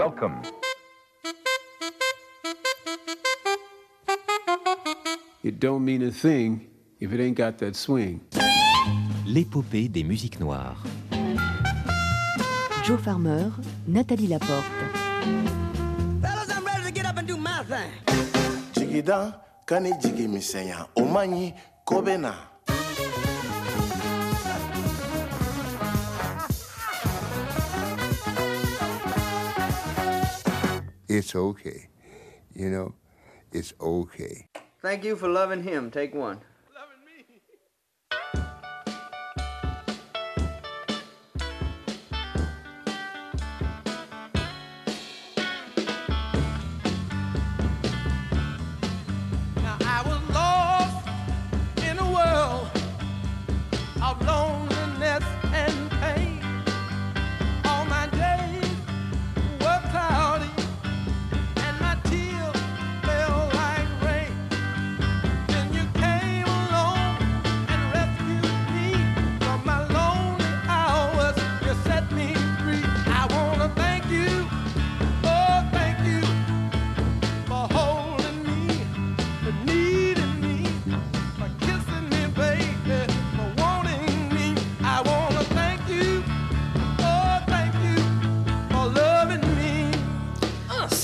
Welcome. 0.00 0.40
It 5.44 5.60
don't 5.60 5.84
mean 5.84 6.00
a 6.04 6.10
thing 6.10 6.70
if 7.00 7.12
it 7.12 7.20
ain't 7.20 7.36
got 7.36 7.58
that 7.58 7.76
swing. 7.76 8.22
L'épopée 9.26 9.90
des 9.90 10.02
musiques 10.02 10.40
noires. 10.40 10.82
Joe 12.82 12.96
Farmer, 12.96 13.50
Nathalie 13.86 14.28
Laporte. 14.28 14.64
Fellas, 16.22 16.48
I'm 16.48 16.64
ready 16.64 16.84
to 16.84 16.92
get 16.92 17.04
up 17.04 17.18
and 17.18 17.28
do 17.28 17.36
my 17.36 17.62
thing. 17.64 17.92
jigida 18.72 19.38
kani 19.66 19.92
jigi 20.00 20.26
misɛnya 20.26 20.88
o 20.96 21.04
man 21.04 21.52
it's 31.10 31.34
okay. 31.34 31.88
You 32.54 32.70
know, 32.70 32.94
it's 33.52 33.74
okay. 33.80 34.48
Thank 34.80 35.04
you 35.04 35.16
for 35.16 35.28
loving 35.28 35.62
him. 35.64 35.90
Take 35.90 36.14
one. 36.14 36.40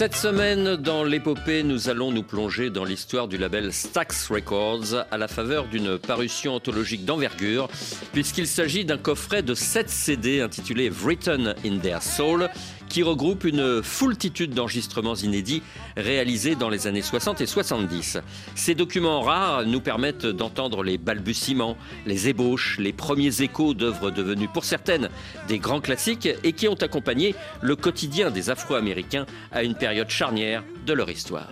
Cette 0.07 0.15
semaine, 0.15 0.77
dans 0.77 1.03
l'épopée, 1.03 1.65
nous 1.65 1.89
allons 1.89 2.13
nous 2.13 2.23
plonger 2.23 2.71
dans 2.71 2.85
l'histoire 2.85 3.27
du 3.27 3.39
label 3.39 3.73
Stax 3.73 4.29
Records 4.31 5.05
à 5.11 5.19
la 5.19 5.27
faveur 5.27 5.67
d'une 5.67 5.99
parution 5.99 6.55
anthologique 6.55 7.05
d'envergure, 7.05 7.69
puisqu'il 8.13 8.47
s'agit 8.47 8.85
d'un 8.85 8.99
coffret 8.99 9.43
de 9.43 9.53
7 9.53 9.91
CD 9.91 10.41
intitulé 10.43 10.91
Written 10.91 11.57
in 11.65 11.79
Their 11.79 12.03
Soul, 12.03 12.49
qui 12.89 13.03
regroupe 13.03 13.45
une 13.45 13.83
foultitude 13.83 14.55
d'enregistrements 14.55 15.15
inédits 15.15 15.63
réalisés 15.97 16.55
dans 16.55 16.69
les 16.69 16.87
années 16.87 17.03
60 17.03 17.41
et 17.41 17.47
70. 17.47 18.19
Ces 18.55 18.75
documents 18.75 19.21
rares 19.21 19.65
nous 19.67 19.81
permettent 19.81 20.27
d'entendre 20.27 20.83
les 20.83 20.99
balbutiements, 20.99 21.77
les 22.07 22.29
ébauches, 22.29 22.79
les 22.79 22.93
premiers 22.93 23.43
échos 23.43 23.75
d'œuvres 23.75 24.11
devenues 24.11 24.49
pour 24.49 24.65
certaines 24.65 25.09
des 25.49 25.59
grands 25.59 25.81
classiques 25.81 26.29
et 26.45 26.53
qui 26.53 26.69
ont 26.69 26.75
accompagné 26.75 27.35
le 27.61 27.77
quotidien 27.77 28.31
des 28.31 28.51
Afro-Américains 28.51 29.27
à 29.53 29.63
une 29.63 29.75
période 29.75 30.11
charnière 30.11 30.63
de 30.87 30.93
leur 30.93 31.11
histoire. 31.11 31.49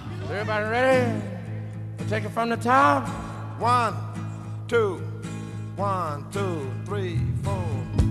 One, 5.76 6.24
two, 6.30 6.70
three, 6.84 7.18
four. 7.42 8.03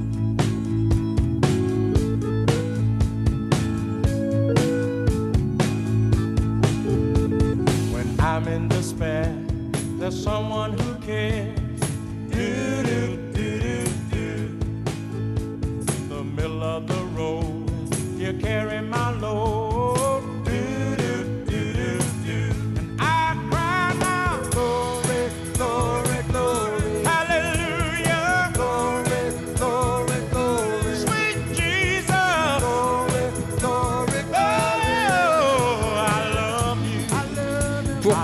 I'm 8.23 8.47
in 8.47 8.69
despair, 8.69 9.35
there's 9.99 10.23
someone 10.23 10.79
who 10.79 10.95
cares. 11.01 11.59
Do, 12.29 12.83
do, 12.83 13.17
do, 13.33 13.59
do, 13.59 13.85
do. 14.11 14.59
The 16.07 16.23
middle 16.23 16.63
of 16.63 16.87
the 16.87 17.03
road, 17.19 17.69
you 18.17 18.31
carry 18.39 18.79
my 18.79 19.11
load. 19.11 19.52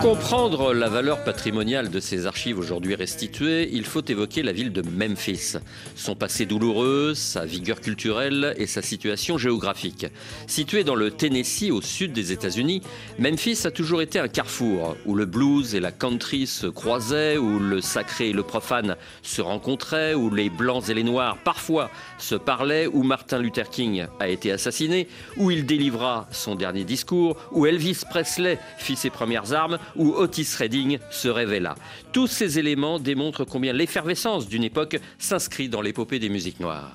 Pour 0.01 0.11
comprendre 0.11 0.73
la 0.73 0.87
valeur 0.87 1.25
patrimoniale 1.25 1.89
de 1.89 1.99
ces 1.99 2.25
archives 2.25 2.57
aujourd'hui 2.57 2.95
restituées, 2.95 3.69
il 3.73 3.83
faut 3.83 4.03
évoquer 4.07 4.43
la 4.43 4.53
ville 4.53 4.71
de 4.71 4.81
Memphis, 4.81 5.57
son 5.95 6.15
passé 6.15 6.45
douloureux, 6.45 7.13
sa 7.15 7.45
vigueur 7.45 7.81
culturelle 7.81 8.53
et 8.57 8.65
sa 8.65 8.81
situation 8.81 9.37
géographique. 9.37 10.07
Située 10.47 10.85
dans 10.85 10.95
le 10.95 11.11
Tennessee 11.11 11.69
au 11.69 11.81
sud 11.81 12.13
des 12.13 12.31
États-Unis, 12.31 12.81
Memphis 13.17 13.59
a 13.65 13.71
toujours 13.71 14.01
été 14.01 14.19
un 14.19 14.29
carrefour 14.29 14.95
où 15.05 15.15
le 15.15 15.25
blues 15.25 15.75
et 15.75 15.81
la 15.81 15.91
country 15.91 16.47
se 16.47 16.67
croisaient, 16.67 17.37
où 17.37 17.59
le 17.59 17.81
sacré 17.81 18.29
et 18.29 18.33
le 18.33 18.43
profane 18.43 18.95
se 19.21 19.41
rencontraient, 19.41 20.13
où 20.13 20.33
les 20.33 20.49
blancs 20.49 20.87
et 20.87 20.93
les 20.93 21.03
noirs 21.03 21.37
parfois 21.43 21.91
se 22.17 22.35
parlaient, 22.35 22.87
où 22.87 23.03
Martin 23.03 23.39
Luther 23.39 23.69
King 23.69 24.05
a 24.21 24.29
été 24.29 24.53
assassiné, 24.53 25.09
où 25.35 25.51
il 25.51 25.65
délivra 25.65 26.29
son 26.31 26.55
dernier 26.55 26.85
discours, 26.85 27.35
où 27.51 27.65
Elvis 27.65 28.03
Presley 28.09 28.57
fit 28.77 28.95
ses 28.95 29.09
premières 29.09 29.51
armes, 29.51 29.77
où 29.95 30.13
Otis 30.13 30.55
Redding 30.57 30.99
se 31.09 31.27
révéla. 31.27 31.75
Tous 32.11 32.27
ces 32.27 32.59
éléments 32.59 32.99
démontrent 32.99 33.45
combien 33.45 33.73
l'effervescence 33.73 34.47
d'une 34.47 34.63
époque 34.63 34.97
s'inscrit 35.17 35.69
dans 35.69 35.81
l'épopée 35.81 36.19
des 36.19 36.29
musiques 36.29 36.59
noires. 36.59 36.91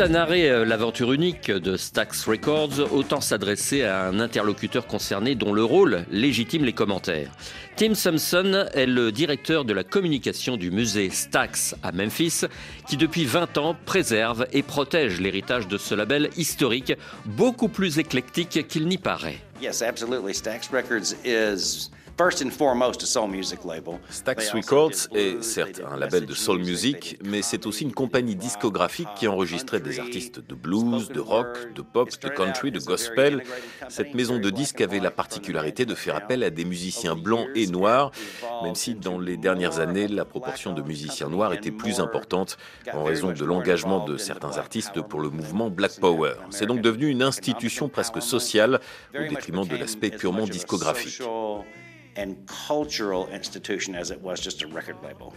Narrer 0.00 0.48
euh, 0.48 0.64
l'aventure 0.64 1.12
unique 1.12 1.50
de 1.50 1.76
Stax 1.76 2.24
Records, 2.26 2.92
autant 2.92 3.20
s'adresser 3.20 3.82
à 3.82 4.06
un 4.06 4.20
interlocuteur 4.20 4.86
concerné 4.86 5.34
dont 5.34 5.52
le 5.52 5.62
rôle 5.62 6.04
légitime 6.10 6.64
les 6.64 6.72
commentaires. 6.72 7.30
Tim 7.76 7.94
Simpson 7.94 8.66
est 8.72 8.86
le 8.86 9.12
directeur 9.12 9.64
de 9.64 9.72
la 9.72 9.84
communication 9.84 10.56
du 10.56 10.70
musée 10.70 11.10
Stax 11.10 11.74
à 11.82 11.92
Memphis, 11.92 12.42
qui 12.88 12.96
depuis 12.96 13.24
20 13.24 13.58
ans 13.58 13.76
préserve 13.84 14.46
et 14.52 14.62
protège 14.62 15.20
l'héritage 15.20 15.68
de 15.68 15.78
ce 15.78 15.94
label 15.94 16.30
historique, 16.36 16.94
beaucoup 17.24 17.68
plus 17.68 17.98
éclectique 17.98 18.66
qu'il 18.68 18.88
n'y 18.88 18.98
paraît. 18.98 19.38
Yes, 19.60 19.82
absolutely. 19.82 20.34
Stax 20.34 20.68
Records 20.68 21.14
is 21.24 21.90
first 22.22 22.40
and 22.40 22.50
foremost 22.50 23.02
a 23.02 23.06
soul 23.06 23.26
music 23.26 23.64
label. 23.64 23.98
Stax 24.08 24.52
Records 24.52 25.08
est 25.12 25.42
certes 25.42 25.80
un 25.90 25.96
label 25.96 26.24
de 26.24 26.34
soul 26.34 26.58
music, 26.58 27.18
mais 27.24 27.42
c'est 27.42 27.66
aussi 27.66 27.82
une 27.82 27.92
compagnie 27.92 28.36
discographique 28.36 29.08
qui 29.16 29.26
enregistrait 29.26 29.80
des 29.80 29.98
artistes 29.98 30.38
de 30.38 30.54
blues, 30.54 31.08
de 31.08 31.18
rock, 31.18 31.72
de 31.74 31.82
pop, 31.82 32.08
de 32.22 32.28
country, 32.28 32.70
de 32.70 32.78
gospel. 32.78 33.42
Cette 33.88 34.14
maison 34.14 34.38
de 34.38 34.50
disques 34.50 34.80
avait 34.80 35.00
la 35.00 35.10
particularité 35.10 35.84
de 35.84 35.96
faire 35.96 36.14
appel 36.14 36.44
à 36.44 36.50
des 36.50 36.64
musiciens 36.64 37.16
blancs 37.16 37.48
et 37.56 37.66
noirs, 37.66 38.12
même 38.62 38.76
si 38.76 38.94
dans 38.94 39.18
les 39.18 39.36
dernières 39.36 39.80
années, 39.80 40.06
la 40.06 40.24
proportion 40.24 40.74
de 40.74 40.82
musiciens 40.82 41.28
noirs 41.28 41.52
était 41.52 41.72
plus 41.72 41.98
importante 41.98 42.56
en 42.92 43.02
raison 43.02 43.32
de 43.32 43.44
l'engagement 43.44 44.04
de 44.04 44.16
certains 44.16 44.58
artistes 44.58 45.00
pour 45.00 45.20
le 45.20 45.30
mouvement 45.30 45.70
Black 45.70 45.98
Power. 45.98 46.34
C'est 46.50 46.66
donc 46.66 46.82
devenu 46.82 47.08
une 47.08 47.22
institution 47.22 47.88
presque 47.88 48.22
sociale 48.22 48.78
au 49.12 49.26
détriment 49.26 49.66
de 49.66 49.76
l'aspect 49.76 50.10
purement 50.10 50.44
discographique. 50.44 51.20
And 52.16 52.46
cultural 52.46 53.28
institution 53.28 53.94
as 53.94 54.10
it 54.10 54.20
was 54.20 54.40
just 54.40 54.62
a 54.62 54.66
record 54.66 54.96
label. 55.02 55.34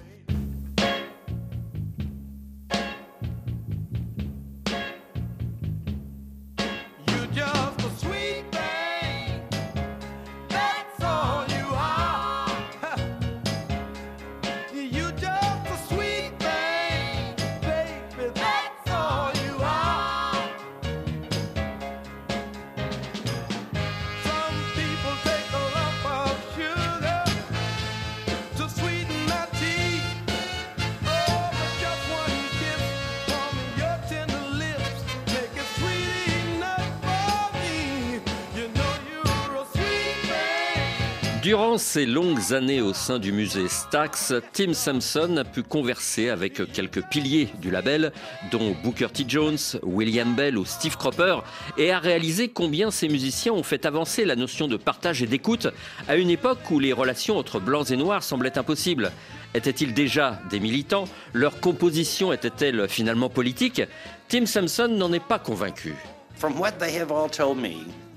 Durant 41.45 41.77
ses 41.77 42.07
longues 42.07 42.53
années 42.53 42.81
au 42.81 42.91
sein 42.91 43.19
du 43.19 43.31
musée 43.31 43.67
Stax, 43.67 44.33
Tim 44.51 44.73
Sampson 44.73 45.37
a 45.37 45.43
pu 45.43 45.61
converser 45.61 46.31
avec 46.31 46.71
quelques 46.73 47.03
piliers 47.03 47.49
du 47.61 47.69
label, 47.69 48.11
dont 48.49 48.75
Booker 48.83 49.09
T. 49.13 49.25
Jones, 49.27 49.59
William 49.83 50.33
Bell 50.33 50.57
ou 50.57 50.65
Steve 50.65 50.97
Cropper, 50.97 51.37
et 51.77 51.91
a 51.91 51.99
réalisé 51.99 52.49
combien 52.49 52.89
ces 52.89 53.07
musiciens 53.09 53.53
ont 53.53 53.61
fait 53.61 53.85
avancer 53.85 54.25
la 54.25 54.35
notion 54.35 54.67
de 54.67 54.75
partage 54.75 55.21
et 55.21 55.27
d'écoute 55.27 55.67
à 56.07 56.15
une 56.15 56.31
époque 56.31 56.71
où 56.71 56.79
les 56.79 56.93
relations 56.93 57.37
entre 57.37 57.59
blancs 57.59 57.91
et 57.91 57.95
noirs 57.95 58.23
semblaient 58.23 58.57
impossibles. 58.57 59.11
Étaient-ils 59.53 59.93
déjà 59.93 60.41
des 60.49 60.59
militants? 60.59 61.05
Leur 61.33 61.59
composition 61.59 62.33
était-elle 62.33 62.89
finalement 62.89 63.29
politique? 63.29 63.83
Tim 64.29 64.47
Sampson 64.47 64.87
n'en 64.87 65.13
est 65.13 65.23
pas 65.23 65.37
convaincu. 65.37 65.93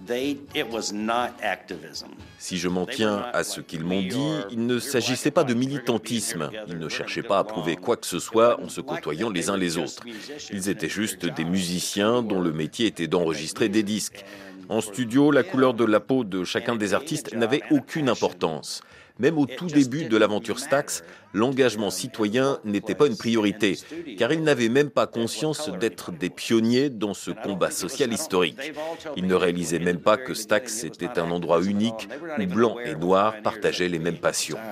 They, 0.09 0.39
it 0.55 0.67
was 0.73 0.93
not 0.93 1.31
activism. 1.43 2.09
Si 2.39 2.57
je 2.57 2.69
m'en 2.69 2.87
tiens 2.87 3.27
à 3.33 3.45
ce 3.45 3.61
qu'ils 3.61 3.85
m'ont 3.85 4.01
dit, 4.01 4.33
il 4.51 4.67
ne 4.67 4.79
s'agissait 4.79 5.31
pas 5.31 5.45
de 5.45 5.55
militantisme. 5.55 6.51
Ils 6.67 6.79
ne 6.79 6.89
cherchaient 6.89 7.23
pas 7.23 7.39
à 7.39 7.45
prouver 7.45 7.77
quoi 7.77 7.97
que 7.97 8.07
ce 8.07 8.19
soit 8.19 8.61
en 8.61 8.69
se 8.69 8.81
côtoyant 8.81 9.31
les 9.31 9.51
uns 9.51 9.57
les 9.57 9.77
autres. 9.77 10.03
Ils 10.51 10.69
étaient 10.69 10.89
juste 10.89 11.27
des 11.27 11.45
musiciens 11.45 12.23
dont 12.23 12.41
le 12.41 12.53
métier 12.53 12.87
était 12.87 13.07
d'enregistrer 13.07 13.69
des 13.69 13.83
disques. 13.83 14.25
En 14.69 14.81
studio, 14.81 15.31
la 15.31 15.45
couleur 15.45 15.75
de 15.75 15.85
la 15.85 16.01
peau 16.01 16.25
de 16.25 16.45
chacun 16.45 16.77
des 16.77 16.93
artistes 16.93 17.35
n'avait 17.35 17.63
aucune 17.71 18.09
importance. 18.09 18.83
Même 19.19 19.39
au 19.39 19.47
tout 19.47 19.67
début 19.67 20.05
de 20.05 20.17
l'aventure 20.17 20.61
Stax, 20.61 21.03
l'engagement 21.35 21.91
citoyen 21.91 22.61
n'était 22.65 22.95
pas 22.95 23.07
une 23.07 23.17
priorité, 23.17 23.77
car 24.17 24.33
ils 24.33 24.43
n'avaient 24.43 24.69
même 24.69 24.91
pas 24.91 25.07
conscience 25.07 25.71
d'être 25.81 26.13
des 26.13 26.31
pionniers 26.31 26.89
dans 26.89 27.15
ce 27.15 27.33
combat 27.33 27.71
social 27.71 28.13
historique. 28.13 28.73
Ils 29.17 29.27
ne 29.27 29.35
réalisaient 29.35 29.81
même 29.81 30.01
pas 30.01 30.17
que 30.17 30.35
Stax 30.35 30.85
était 30.85 31.19
un 31.19 31.31
endroit 31.31 31.63
unique 31.63 32.09
où 32.39 32.47
blancs 32.47 32.79
et 32.85 32.95
noirs 32.95 33.35
partageaient 33.43 33.89
les 33.89 33.99
mêmes 33.99 34.19
passions. 34.19 34.59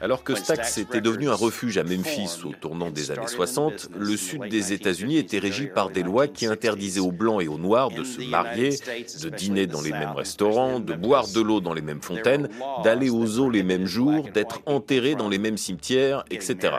Alors 0.00 0.22
que 0.22 0.34
Stax 0.34 0.78
était 0.78 1.00
devenu 1.00 1.28
un 1.28 1.34
refuge 1.34 1.76
à 1.76 1.82
Memphis 1.82 2.44
au 2.44 2.52
tournant 2.52 2.90
des 2.90 3.10
années 3.10 3.26
60, 3.26 3.88
le 3.98 4.16
sud 4.16 4.48
des 4.48 4.72
États-Unis 4.72 5.16
était 5.16 5.38
régi 5.38 5.66
par 5.66 5.90
des 5.90 6.02
lois 6.02 6.28
qui 6.28 6.46
interdisaient 6.46 7.00
aux 7.00 7.10
blancs 7.10 7.42
et 7.42 7.48
aux 7.48 7.58
noirs 7.58 7.90
de 7.90 8.04
se 8.04 8.20
marier, 8.20 8.76
de 9.22 9.28
dîner 9.28 9.66
dans 9.66 9.80
les 9.80 9.90
mêmes 9.90 10.12
restaurants, 10.12 10.78
de 10.78 10.94
boire 10.94 11.26
de 11.26 11.40
l'eau 11.40 11.60
dans 11.60 11.74
les 11.74 11.82
mêmes 11.82 12.02
fontaines, 12.02 12.48
d'aller 12.84 13.10
aux 13.10 13.26
zoos 13.26 13.50
les 13.50 13.64
mêmes 13.64 13.86
jours, 13.86 14.28
d'être 14.32 14.60
enterrés 14.66 15.14
dans 15.14 15.28
les 15.28 15.38
mêmes 15.38 15.58
cimetières, 15.58 16.24
etc. 16.30 16.76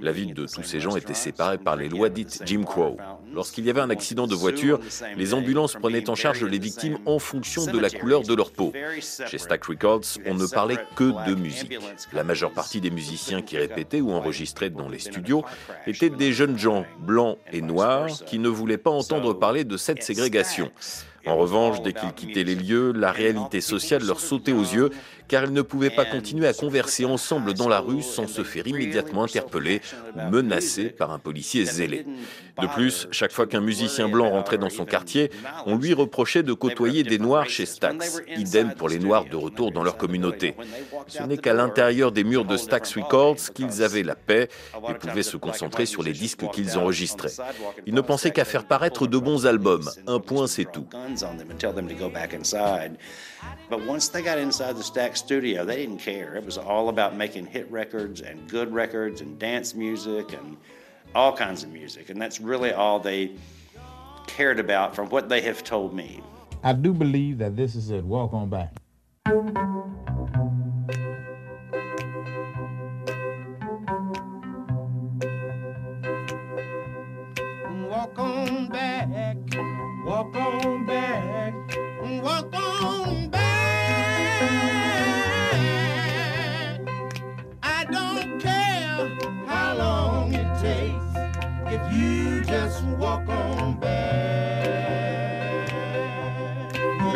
La 0.00 0.12
vie 0.12 0.32
de 0.32 0.46
tous 0.46 0.62
ces 0.62 0.80
gens 0.80 0.96
était 0.96 1.14
séparée 1.14 1.58
par 1.58 1.76
les 1.76 1.88
lois 1.88 2.08
dites 2.08 2.42
Jim 2.44 2.62
Crow. 2.64 2.96
Lorsqu'il 3.32 3.64
y 3.64 3.70
avait 3.70 3.80
un 3.80 3.90
accident 3.90 4.26
de 4.26 4.34
voiture, 4.34 4.80
les 5.16 5.34
ambulances 5.34 5.74
prenaient 5.74 6.08
en 6.08 6.14
charge 6.14 6.44
les 6.44 6.58
victimes 6.58 6.98
en 7.06 7.18
fonction 7.18 7.66
de 7.66 7.78
la 7.78 7.90
couleur 7.90 8.22
de 8.22 8.34
leur 8.34 8.50
peau. 8.52 8.72
Chez 9.00 9.38
Stack 9.38 9.64
Records, 9.64 10.18
on 10.26 10.34
ne 10.34 10.46
parlait 10.46 10.78
que 10.96 11.28
de 11.28 11.34
musique. 11.34 11.78
La 12.12 12.24
majeure 12.24 12.52
partie 12.52 12.80
des 12.80 12.90
musiciens 12.90 13.42
qui 13.42 13.58
répétaient 13.58 14.00
ou 14.00 14.12
enregistraient 14.12 14.70
dans 14.70 14.88
les 14.88 14.98
studios 14.98 15.44
étaient 15.86 16.10
des 16.10 16.32
jeunes 16.32 16.58
gens 16.58 16.84
blancs 17.00 17.38
et 17.52 17.60
noirs 17.60 18.08
qui 18.26 18.38
ne 18.38 18.48
voulaient 18.48 18.78
pas 18.78 18.90
entendre 18.90 19.32
parler 19.34 19.64
de 19.64 19.76
cette 19.76 20.02
ségrégation. 20.02 20.70
En 21.24 21.36
revanche, 21.36 21.82
dès 21.82 21.92
qu'ils 21.92 22.12
quittaient 22.12 22.42
les 22.42 22.56
lieux, 22.56 22.92
la 22.92 23.12
réalité 23.12 23.60
sociale 23.60 24.04
leur 24.04 24.18
sautait 24.18 24.52
aux 24.52 24.62
yeux, 24.62 24.90
car 25.32 25.44
ils 25.44 25.52
ne 25.54 25.62
pouvaient 25.62 25.88
pas 25.88 26.04
continuer 26.04 26.46
à 26.46 26.52
converser 26.52 27.06
ensemble 27.06 27.54
dans 27.54 27.66
la 27.66 27.80
rue 27.80 28.02
sans 28.02 28.26
se 28.26 28.44
faire 28.44 28.66
immédiatement 28.66 29.24
interpeller 29.24 29.80
ou 30.14 30.28
menacer 30.28 30.90
par 30.90 31.10
un 31.10 31.18
policier 31.18 31.64
zélé. 31.64 32.04
De 32.60 32.66
plus, 32.66 33.08
chaque 33.12 33.32
fois 33.32 33.46
qu'un 33.46 33.62
musicien 33.62 34.10
blanc 34.10 34.28
rentrait 34.28 34.58
dans 34.58 34.68
son 34.68 34.84
quartier, 34.84 35.30
on 35.64 35.76
lui 35.76 35.94
reprochait 35.94 36.42
de 36.42 36.52
côtoyer 36.52 37.02
des 37.02 37.18
noirs 37.18 37.48
chez 37.48 37.64
Stax, 37.64 38.20
idem 38.36 38.74
pour 38.74 38.90
les 38.90 38.98
noirs 38.98 39.24
de 39.24 39.36
retour 39.36 39.72
dans 39.72 39.82
leur 39.82 39.96
communauté. 39.96 40.54
Ce 41.08 41.22
n'est 41.22 41.38
qu'à 41.38 41.54
l'intérieur 41.54 42.12
des 42.12 42.24
murs 42.24 42.44
de 42.44 42.58
Stax 42.58 42.94
Records 42.96 43.54
qu'ils 43.54 43.82
avaient 43.82 44.02
la 44.02 44.16
paix 44.16 44.50
et 44.86 44.92
pouvaient 44.92 45.22
se 45.22 45.38
concentrer 45.38 45.86
sur 45.86 46.02
les 46.02 46.12
disques 46.12 46.46
qu'ils 46.50 46.76
enregistraient. 46.76 47.32
Ils 47.86 47.94
ne 47.94 48.02
pensaient 48.02 48.32
qu'à 48.32 48.44
faire 48.44 48.66
paraître 48.66 49.06
de 49.06 49.16
bons 49.16 49.46
albums, 49.46 49.88
un 50.06 50.20
point 50.20 50.46
c'est 50.46 50.70
tout. 50.70 50.86
Studio, 55.22 55.64
they 55.64 55.76
didn't 55.76 55.98
care. 55.98 56.34
It 56.34 56.44
was 56.44 56.58
all 56.58 56.88
about 56.88 57.16
making 57.16 57.46
hit 57.46 57.70
records 57.70 58.20
and 58.20 58.48
good 58.48 58.72
records 58.74 59.20
and 59.20 59.38
dance 59.38 59.74
music 59.74 60.32
and 60.32 60.56
all 61.14 61.34
kinds 61.36 61.62
of 61.62 61.70
music. 61.70 62.10
And 62.10 62.20
that's 62.20 62.40
really 62.40 62.72
all 62.72 62.98
they 62.98 63.32
cared 64.26 64.58
about 64.58 64.94
from 64.96 65.08
what 65.10 65.28
they 65.28 65.40
have 65.42 65.62
told 65.62 65.94
me. 65.94 66.20
I 66.62 66.72
do 66.72 66.92
believe 66.92 67.38
that 67.38 67.56
this 67.56 67.74
is 67.74 67.90
it. 67.90 68.04
Walk 68.04 68.32
on 68.34 68.50
back. 68.50 68.74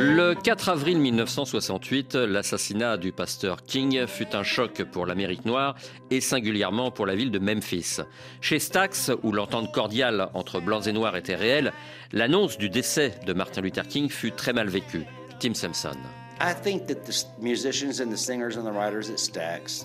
Le 0.09 0.35
4 0.35 0.69
avril 0.69 0.99
1968, 1.01 2.15
l'assassinat 2.15 2.97
du 2.97 3.11
pasteur 3.11 3.65
King 3.65 4.07
fut 4.07 4.35
un 4.37 4.45
choc 4.45 4.83
pour 4.85 5.05
l'Amérique 5.05 5.45
noire 5.45 5.75
et 6.11 6.21
singulièrement 6.21 6.93
pour 6.93 7.07
la 7.07 7.17
ville 7.17 7.33
de 7.33 7.41
Memphis. 7.41 7.99
Chez 8.41 8.61
Stax, 8.61 9.11
où 9.25 9.33
l'entente 9.33 9.73
cordiale 9.73 10.29
entre 10.35 10.61
blancs 10.61 10.87
et 10.87 10.93
noirs 10.93 11.17
était 11.17 11.35
réelle, 11.35 11.73
l'annonce 12.13 12.57
du 12.57 12.69
décès 12.71 13.15
de 13.27 13.33
Martin 13.33 13.63
Luther 13.63 13.87
King 13.89 14.09
fut 14.09 14.31
très 14.33 14.53
mal 14.53 14.69
vécue. 14.69 15.05
Tim 15.41 15.55
Sampson. 15.55 15.97
I 16.41 16.55
think 16.63 16.87
that 16.87 17.05
the 17.05 17.09
s- 17.11 17.27
musicians 17.41 18.01
and 18.01 18.11
the 18.11 18.17
singers 18.17 18.57
writers 18.57 19.11
Stax. 19.17 19.85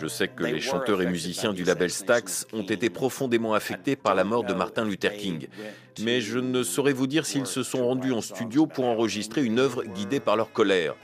Je 0.00 0.06
sais 0.06 0.28
que 0.28 0.44
les 0.44 0.60
chanteurs 0.60 1.02
et 1.02 1.06
musiciens 1.06 1.52
du 1.52 1.64
label 1.64 1.90
Stax 1.90 2.46
ont 2.52 2.62
été 2.62 2.88
profondément 2.88 3.54
affectés 3.54 3.96
par 3.96 4.14
la 4.14 4.22
mort 4.22 4.44
de 4.44 4.54
Martin 4.54 4.84
Luther 4.84 5.16
King. 5.16 5.48
Mais 6.00 6.20
je 6.20 6.38
ne 6.38 6.62
saurais 6.62 6.92
vous 6.92 7.08
dire 7.08 7.26
s'ils 7.26 7.46
se 7.46 7.64
sont 7.64 7.84
rendus 7.84 8.12
en 8.12 8.20
studio 8.20 8.66
pour 8.66 8.84
enregistrer 8.84 9.44
une 9.44 9.58
œuvre 9.58 9.82
guidée 9.84 10.20
par 10.20 10.36
leur 10.36 10.52
colère. 10.52 10.94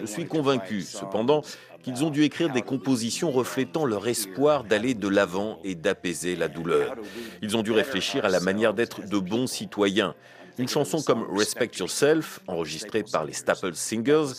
Je 0.00 0.06
suis 0.06 0.26
convaincu, 0.26 0.80
cependant, 0.80 1.42
qu'ils 1.82 2.04
ont 2.04 2.10
dû 2.10 2.22
écrire 2.22 2.50
des 2.50 2.62
compositions 2.62 3.30
reflétant 3.30 3.84
leur 3.84 4.08
espoir 4.08 4.64
d'aller 4.64 4.94
de 4.94 5.08
l'avant 5.08 5.58
et 5.62 5.74
d'apaiser 5.74 6.34
la 6.34 6.48
douleur. 6.48 6.96
Ils 7.42 7.54
ont 7.54 7.62
dû 7.62 7.72
réfléchir 7.72 8.24
à 8.24 8.30
la 8.30 8.40
manière 8.40 8.72
d'être 8.72 9.06
de 9.06 9.18
bons 9.18 9.46
citoyens. 9.46 10.14
Une 10.58 10.68
chanson 10.68 11.00
comme 11.02 11.24
Respect 11.36 11.70
Yourself, 11.78 12.40
enregistrée 12.48 13.04
par 13.04 13.24
les 13.24 13.32
Staple 13.32 13.74
Singers, 13.74 14.32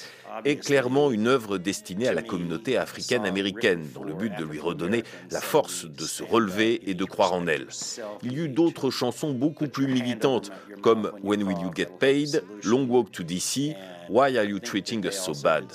est 0.45 0.57
clairement 0.57 1.11
une 1.11 1.27
œuvre 1.27 1.57
destinée 1.57 2.07
à 2.07 2.13
la 2.13 2.21
communauté 2.21 2.77
africaine-américaine, 2.77 3.87
dans 3.93 4.03
le 4.03 4.13
but 4.13 4.35
de 4.37 4.43
lui 4.43 4.59
redonner 4.59 5.03
la 5.31 5.41
force 5.41 5.85
de 5.85 6.03
se 6.03 6.23
relever 6.23 6.89
et 6.89 6.93
de 6.93 7.05
croire 7.05 7.33
en 7.33 7.47
elle. 7.47 7.67
Il 8.23 8.33
y 8.33 8.37
eut 8.37 8.49
d'autres 8.49 8.91
chansons 8.91 9.33
beaucoup 9.33 9.67
plus 9.67 9.87
militantes, 9.87 10.51
comme 10.81 11.11
When 11.23 11.43
Will 11.43 11.59
You 11.59 11.71
Get 11.75 11.89
Paid, 11.99 12.43
Long 12.63 12.85
Walk 12.87 13.11
to 13.11 13.23
DC, 13.23 13.75
Why 14.09 14.37
Are 14.37 14.45
You 14.45 14.59
Treating 14.59 15.05
Us 15.05 15.15
So 15.15 15.33
Bad? 15.43 15.65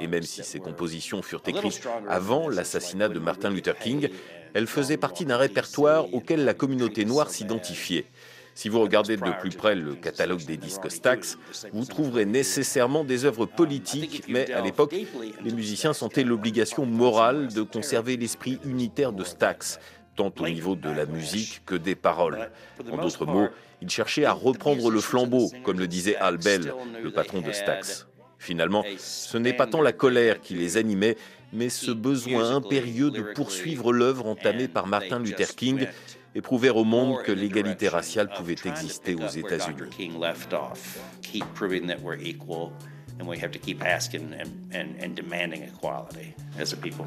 Et 0.00 0.06
même 0.06 0.22
si 0.22 0.42
ces 0.42 0.60
compositions 0.60 1.22
furent 1.22 1.42
écrites 1.46 1.86
avant 2.08 2.48
l'assassinat 2.48 3.08
de 3.08 3.18
Martin 3.18 3.50
Luther 3.50 3.78
King, 3.78 4.08
elles 4.54 4.66
faisaient 4.66 4.96
partie 4.96 5.24
d'un 5.24 5.36
répertoire 5.36 6.12
auquel 6.12 6.44
la 6.44 6.54
communauté 6.54 7.04
noire 7.04 7.30
s'identifiait. 7.30 8.06
Si 8.54 8.68
vous 8.68 8.80
regardez 8.80 9.16
de 9.16 9.40
plus 9.40 9.50
près 9.50 9.74
le 9.74 9.94
catalogue 9.94 10.44
des 10.44 10.56
disques 10.56 10.90
Stax, 10.90 11.38
vous 11.72 11.84
trouverez 11.84 12.26
nécessairement 12.26 13.04
des 13.04 13.24
œuvres 13.24 13.46
politiques, 13.46 14.24
mais 14.28 14.52
à 14.52 14.60
l'époque, 14.60 14.94
les 15.42 15.52
musiciens 15.52 15.92
sentaient 15.92 16.24
l'obligation 16.24 16.84
morale 16.86 17.48
de 17.48 17.62
conserver 17.62 18.16
l'esprit 18.16 18.58
unitaire 18.64 19.12
de 19.12 19.24
Stax, 19.24 19.80
tant 20.16 20.32
au 20.38 20.48
niveau 20.48 20.76
de 20.76 20.90
la 20.90 21.06
musique 21.06 21.62
que 21.64 21.74
des 21.74 21.94
paroles. 21.94 22.50
En 22.90 22.98
d'autres 22.98 23.26
mots, 23.26 23.48
ils 23.80 23.90
cherchaient 23.90 24.26
à 24.26 24.32
reprendre 24.32 24.90
le 24.90 25.00
flambeau, 25.00 25.50
comme 25.64 25.78
le 25.78 25.88
disait 25.88 26.16
Al 26.16 26.36
Bell, 26.36 26.72
le 27.02 27.10
patron 27.10 27.40
de 27.40 27.52
Stax. 27.52 28.06
Finalement, 28.38 28.84
ce 28.98 29.38
n'est 29.38 29.52
pas 29.52 29.66
tant 29.66 29.80
la 29.80 29.92
colère 29.92 30.40
qui 30.40 30.54
les 30.54 30.76
animait, 30.76 31.16
mais 31.52 31.68
ce 31.68 31.90
besoin 31.90 32.56
impérieux 32.56 33.10
de 33.10 33.22
poursuivre 33.22 33.92
l'œuvre 33.92 34.26
entamée 34.26 34.68
par 34.68 34.86
Martin 34.86 35.20
Luther 35.20 35.54
King 35.54 35.86
et 36.34 36.40
prouver 36.40 36.70
au 36.70 36.84
monde 36.84 37.22
que 37.22 37.32
l'égalité 37.32 37.88
raciale 37.88 38.28
pouvait 38.28 38.56
exister 38.64 39.14
aux 39.14 39.28
États-Unis. 39.28 39.90
And 43.20 43.28
we 43.28 43.38
have 43.38 43.52
to 43.52 43.58
keep 43.58 43.84
asking 43.84 44.32
and, 44.32 44.50
and, 44.72 44.96
and 44.98 45.14
demanding 45.14 45.62
equality 45.62 46.34
as 46.58 46.72
a 46.72 46.76
people. 46.76 47.06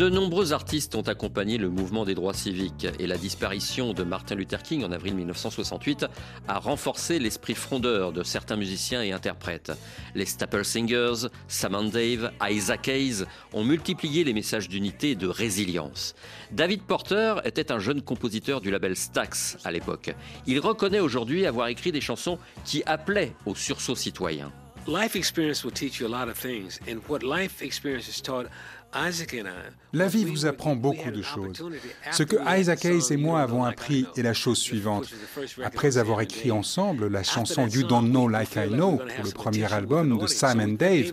De 0.00 0.08
nombreux 0.08 0.54
artistes 0.54 0.94
ont 0.94 1.02
accompagné 1.02 1.58
le 1.58 1.68
mouvement 1.68 2.06
des 2.06 2.14
droits 2.14 2.32
civiques 2.32 2.86
et 2.98 3.06
la 3.06 3.18
disparition 3.18 3.92
de 3.92 4.02
Martin 4.02 4.34
Luther 4.34 4.62
King 4.62 4.82
en 4.82 4.92
avril 4.92 5.14
1968 5.14 6.06
a 6.48 6.58
renforcé 6.58 7.18
l'esprit 7.18 7.54
frondeur 7.54 8.10
de 8.10 8.22
certains 8.22 8.56
musiciens 8.56 9.02
et 9.02 9.12
interprètes. 9.12 9.72
Les 10.14 10.24
Staple 10.24 10.64
Singers, 10.64 11.28
Sam 11.48 11.90
Dave, 11.90 12.32
Isaac 12.42 12.88
Hayes 12.88 13.26
ont 13.52 13.62
multiplié 13.62 14.24
les 14.24 14.32
messages 14.32 14.70
d'unité 14.70 15.10
et 15.10 15.16
de 15.16 15.28
résilience. 15.28 16.14
David 16.50 16.80
Porter 16.80 17.34
était 17.44 17.70
un 17.70 17.78
jeune 17.78 18.00
compositeur 18.00 18.62
du 18.62 18.70
label 18.70 18.96
Stax 18.96 19.58
à 19.64 19.70
l'époque. 19.70 20.14
Il 20.46 20.60
reconnaît 20.60 21.00
aujourd'hui 21.00 21.44
avoir 21.44 21.68
écrit 21.68 21.92
des 21.92 22.00
chansons 22.00 22.38
qui 22.64 22.82
appelaient 22.86 23.34
au 23.44 23.54
sursaut 23.54 23.96
citoyen. 23.96 24.50
Life 24.86 25.14
experience 25.14 25.62
will 25.62 25.72
teach 25.72 26.00
you 26.00 26.06
a 26.06 26.08
lot 26.08 26.30
of 26.30 26.38
things, 26.38 26.80
and 26.88 27.02
what 27.06 27.22
life 27.22 27.60
experience 27.60 28.06
has 28.06 28.22
taught 28.22 28.46
la 29.92 30.08
vie 30.08 30.24
vous 30.24 30.46
apprend 30.46 30.74
beaucoup 30.74 31.10
de 31.10 31.22
choses. 31.22 31.62
Ce 32.12 32.22
que 32.22 32.36
Isaac 32.58 32.84
Hayes 32.84 33.12
et 33.12 33.16
moi 33.16 33.40
avons 33.40 33.64
appris 33.64 34.06
est 34.16 34.22
la 34.22 34.34
chose 34.34 34.58
suivante. 34.58 35.08
Après 35.62 35.98
avoir 35.98 36.20
écrit 36.20 36.50
ensemble 36.50 37.08
la 37.08 37.22
chanson 37.22 37.66
You 37.66 37.84
Don't 37.84 38.08
Know 38.08 38.28
Like 38.28 38.56
I 38.56 38.68
Know 38.68 38.96
pour 38.96 39.24
le 39.24 39.30
premier 39.30 39.72
album 39.72 40.18
de 40.18 40.26
Sam 40.26 40.60
and 40.60 40.76
Dave, 40.78 41.12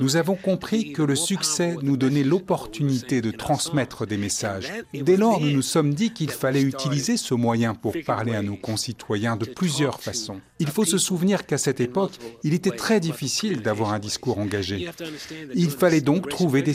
nous 0.00 0.16
avons 0.16 0.34
compris 0.34 0.92
que 0.92 1.02
le 1.02 1.16
succès 1.16 1.76
nous 1.82 1.96
donnait 1.96 2.24
l'opportunité 2.24 3.20
de 3.20 3.30
transmettre 3.30 4.06
des 4.06 4.16
messages. 4.16 4.72
Dès 4.92 5.16
lors, 5.16 5.40
nous 5.40 5.50
nous 5.50 5.62
sommes 5.62 5.94
dit 5.94 6.12
qu'il 6.12 6.30
fallait 6.30 6.62
utiliser 6.62 7.16
ce 7.16 7.34
moyen 7.34 7.74
pour 7.74 7.94
parler 8.04 8.34
à 8.34 8.42
nos 8.42 8.56
concitoyens 8.56 9.36
de 9.36 9.44
plusieurs 9.44 10.00
façons. 10.00 10.40
Il 10.58 10.68
faut 10.68 10.84
se 10.84 10.98
souvenir 10.98 11.46
qu'à 11.46 11.58
cette 11.58 11.80
époque, 11.80 12.12
il 12.42 12.54
était 12.54 12.70
très 12.70 13.00
difficile 13.00 13.62
d'avoir 13.62 13.92
un 13.92 13.98
discours 13.98 14.38
engagé. 14.38 14.88
Il 15.54 15.70
fallait 15.70 16.00
donc 16.00 16.28
trouver 16.28 16.62
des 16.62 16.74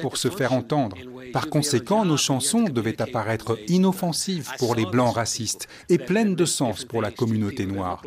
pour 0.00 0.16
se 0.16 0.28
faire 0.28 0.52
entendre. 0.52 0.96
Par 1.32 1.48
conséquent, 1.48 2.04
nos 2.04 2.16
chansons 2.16 2.64
devaient 2.64 3.00
apparaître 3.00 3.58
inoffensives 3.68 4.50
pour 4.58 4.74
les 4.74 4.86
blancs 4.86 5.14
racistes 5.14 5.68
et 5.88 5.98
pleines 5.98 6.34
de 6.34 6.44
sens 6.44 6.84
pour 6.84 7.02
la 7.02 7.10
communauté 7.10 7.66
noire. 7.66 8.02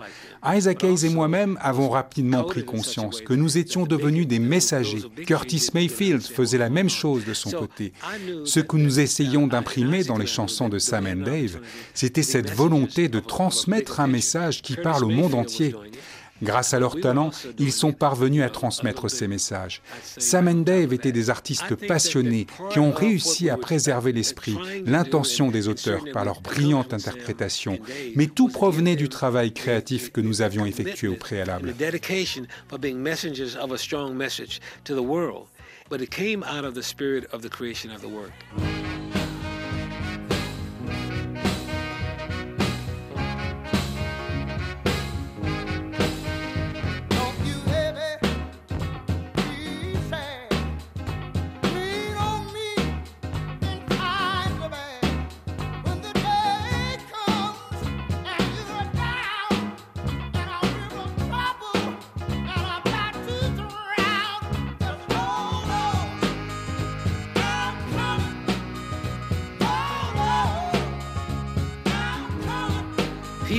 Isaac 0.46 0.84
Hayes 0.84 1.05
et 1.05 1.10
moi-même 1.10 1.58
avons 1.62 1.89
rapidement 1.89 2.43
pris 2.43 2.63
conscience 2.63 3.22
que 3.22 3.34
nous 3.34 3.58
étions 3.58 3.86
devenus 3.86 4.27
des 4.27 4.39
messagers. 4.39 5.03
Curtis 5.25 5.69
Mayfield 5.74 6.22
faisait 6.22 6.58
la 6.58 6.69
même 6.69 6.89
chose 6.89 7.25
de 7.25 7.34
son 7.34 7.51
côté. 7.51 7.93
Ce 8.46 8.60
que 8.60 8.77
nous 8.77 9.00
essayions 9.00 9.48
d'imprimer 9.48 10.03
dans 10.03 10.17
les 10.17 10.27
chansons 10.27 10.69
de 10.69 10.79
Sam 10.79 11.08
and 11.08 11.25
Dave, 11.25 11.60
c'était 11.93 12.24
cette 12.24 12.51
volonté 12.51 13.10
de 13.10 13.19
transmettre 13.19 14.00
un 14.00 14.08
message 14.08 14.62
qui 14.62 14.75
parle 14.75 15.03
au 15.03 15.10
monde 15.10 15.36
entier. 15.36 15.75
Grâce 16.41 16.74
à 16.74 16.79
leur 16.79 17.00
talent, 17.00 17.31
ils 17.58 17.72
sont 17.72 17.91
parvenus 17.91 18.43
à 18.43 18.50
transmettre 18.50 19.10
ces 19.10 19.27
messages. 19.27 19.81
Sam 20.17 20.48
and 20.48 20.62
Dave 20.62 20.93
étaient 20.93 21.12
des 21.12 21.29
artistes 21.29 21.75
passionnés 21.75 22.48
qui 22.72 22.79
ont 22.79 22.91
réussi 22.91 23.50
à 23.50 23.58
préserver 23.58 24.12
l'esprit, 24.12 24.58
l'intention 24.86 25.51
des 25.51 25.67
auteurs 25.67 26.03
par 26.13 26.25
leur 26.25 26.41
brillante 26.41 26.93
interprétation, 26.93 27.79
mais 28.15 28.27
tout 28.27 28.48
provenait 28.48 28.96
du 28.96 29.10
travail 29.10 29.53
créatif 29.53 30.12
que 30.12 30.22
nous 30.22 30.41
avions 30.41 30.65
effectué 30.65 31.08
au 31.08 31.15
préalable. 31.15 31.74
But 35.89 36.01
it 36.01 36.12
came 36.12 36.43
out 36.43 36.65
of 36.65 36.75
the 36.75 36.84
spirit 36.84 37.25
of 37.34 37.41
the 37.41 37.50
creation 37.50 37.89
of 37.89 38.01
the 38.01 38.08
work. 38.08 38.31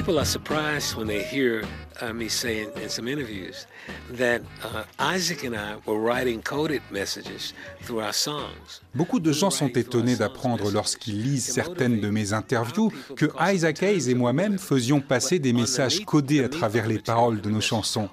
People 0.00 0.18
are 0.18 0.24
surprised 0.24 0.94
when 0.94 1.06
they 1.06 1.22
hear 1.22 1.62
uh, 2.02 2.12
me 2.12 2.28
say 2.28 2.62
in, 2.62 2.82
in, 2.82 2.88
some 2.88 3.08
interviews 3.08 3.66
that 4.12 4.40
uh, 4.64 4.84
Isaac 4.98 5.44
and 5.44 5.54
I 5.54 5.76
were 5.86 5.98
writing 5.98 6.42
coded 6.42 6.82
messages 6.90 7.54
through 7.82 8.00
our 8.00 8.12
songs. 8.12 8.80
Beaucoup 8.94 9.20
de 9.20 9.32
gens 9.32 9.50
sont 9.50 9.68
étonnés 9.68 10.16
d'apprendre 10.16 10.70
lorsqu'ils 10.70 11.22
lisent 11.22 11.52
certaines 11.52 12.00
de 12.00 12.10
mes 12.10 12.32
interviews 12.32 12.90
que 13.16 13.26
Isaac 13.40 13.82
Hayes 13.82 14.10
et 14.10 14.14
moi-même 14.14 14.58
faisions 14.58 15.00
passer 15.00 15.38
des 15.38 15.52
messages 15.52 16.04
codés 16.04 16.42
à 16.42 16.48
travers 16.48 16.86
les 16.86 16.98
paroles 16.98 17.40
de 17.40 17.50
nos 17.50 17.60
chansons. 17.60 18.08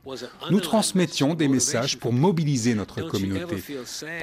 Nous 0.51 0.60
transmettions 0.60 1.34
des 1.34 1.48
messages 1.48 1.98
pour 1.98 2.13
mobiliser 2.13 2.75
notre 2.75 3.01
communauté. 3.01 3.63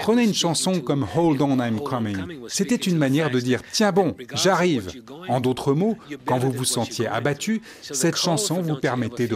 Prenez 0.01 0.25
une 0.25 0.35
chanson 0.35 0.81
comme 0.81 1.07
Hold 1.17 1.43
On 1.43 1.59
I'm 1.59 1.81
Coming. 1.81 2.39
C'était 2.49 2.77
une 2.77 2.99
manière 2.99 3.31
de 3.31 3.41
dire 3.41 3.61
Tiens 3.73 3.93
bon, 3.93 4.17
j'arrive. 4.35 4.93
En 5.29 5.41
d'autres 5.41 5.75
mots, 5.75 5.97
quand 6.25 6.39
vous 6.39 6.53
vous 6.53 6.65
sentiez 6.65 7.07
abattu, 7.07 7.63
cette 7.83 8.17
chanson 8.17 8.61
vous 8.61 8.77
permettait 8.77 9.27
de 9.27 9.35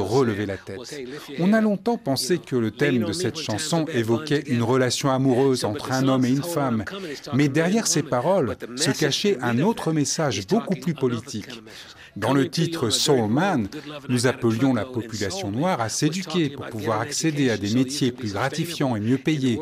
On 1.38 1.52
a 1.52 1.60
longtemps 1.60 1.98
pensé 1.98 2.38
que 2.38 2.56
le 2.56 2.70
thème 2.70 3.04
de 3.04 3.12
cette 3.12 3.38
chanson 3.38 3.86
évoquait 3.92 4.44
une 4.46 4.62
relation 4.62 5.10
amoureuse 5.10 5.64
entre 5.64 5.92
un 5.92 6.08
homme 6.08 6.24
et 6.24 6.30
une 6.30 6.42
femme, 6.42 6.84
mais 7.34 7.48
derrière 7.48 7.86
ces 7.86 8.02
paroles 8.02 8.56
se 8.76 8.90
cachait 8.90 9.38
un 9.40 9.60
autre 9.60 9.92
message 9.92 10.46
beaucoup 10.46 10.76
plus 10.76 10.94
politique. 10.94 11.60
Dans 12.16 12.32
le 12.32 12.48
titre 12.48 12.90
Soul 12.90 13.28
Man, 13.28 13.68
nous 14.08 14.26
appelions 14.26 14.74
la 14.74 14.84
population 14.84 15.52
noire 15.52 15.80
à 15.80 15.88
s'éduquer 15.88 16.50
pour 16.50 16.66
pouvoir 16.66 17.00
accéder 17.00 17.50
à 17.50 17.56
des 17.56 17.74
métiers 17.74 18.10
plus 18.10 18.32
gratifiants 18.32 18.96
et 18.96 19.00
mieux 19.00 19.18
payés. 19.18 19.60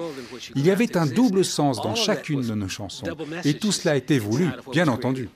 Il 0.54 0.64
y 0.64 0.70
avait 0.70 0.96
un 0.96 1.06
double 1.06 1.44
sens 1.44 1.82
dans 1.82 1.94
chacune 1.94 2.42
de 2.42 2.54
nos 2.54 2.68
chansons, 2.68 3.06
et 3.44 3.54
tout 3.54 3.72
cela 3.72 3.96
été 3.96 4.18
voulu, 4.18 4.48
bien 4.72 4.88
entendu. 4.88 5.28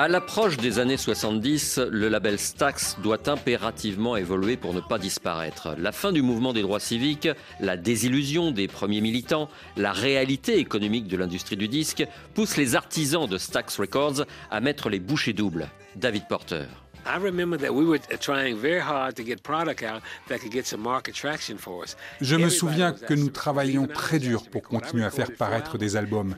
À 0.00 0.08
l'approche 0.08 0.56
des 0.56 0.78
années 0.78 0.96
70, 0.96 1.78
le 1.90 2.08
label 2.08 2.38
Stax 2.38 2.96
doit 3.02 3.28
impérativement 3.28 4.16
évoluer 4.16 4.56
pour 4.56 4.72
ne 4.72 4.80
pas 4.80 4.98
disparaître. 4.98 5.74
La 5.76 5.92
fin 5.92 6.10
du 6.10 6.22
mouvement 6.22 6.54
des 6.54 6.62
droits 6.62 6.80
civiques, 6.80 7.28
la 7.60 7.76
désillusion 7.76 8.50
des 8.50 8.66
premiers 8.66 9.02
militants, 9.02 9.50
la 9.76 9.92
réalité 9.92 10.56
économique 10.56 11.06
de 11.06 11.18
l'industrie 11.18 11.58
du 11.58 11.68
disque 11.68 12.02
poussent 12.32 12.56
les 12.56 12.76
artisans 12.76 13.26
de 13.26 13.36
Stax 13.36 13.78
Records 13.78 14.24
à 14.50 14.60
mettre 14.62 14.88
les 14.88 15.00
bouchées 15.00 15.34
doubles. 15.34 15.68
David 15.96 16.26
Porter. 16.28 16.64
Je 22.20 22.36
me 22.36 22.48
souviens 22.48 22.92
que 22.92 23.14
nous 23.14 23.28
travaillions 23.28 23.86
très 23.86 24.18
dur 24.18 24.48
pour 24.50 24.62
continuer 24.62 25.04
à 25.04 25.10
faire 25.10 25.32
paraître 25.32 25.78
des 25.78 25.96
albums. 25.96 26.34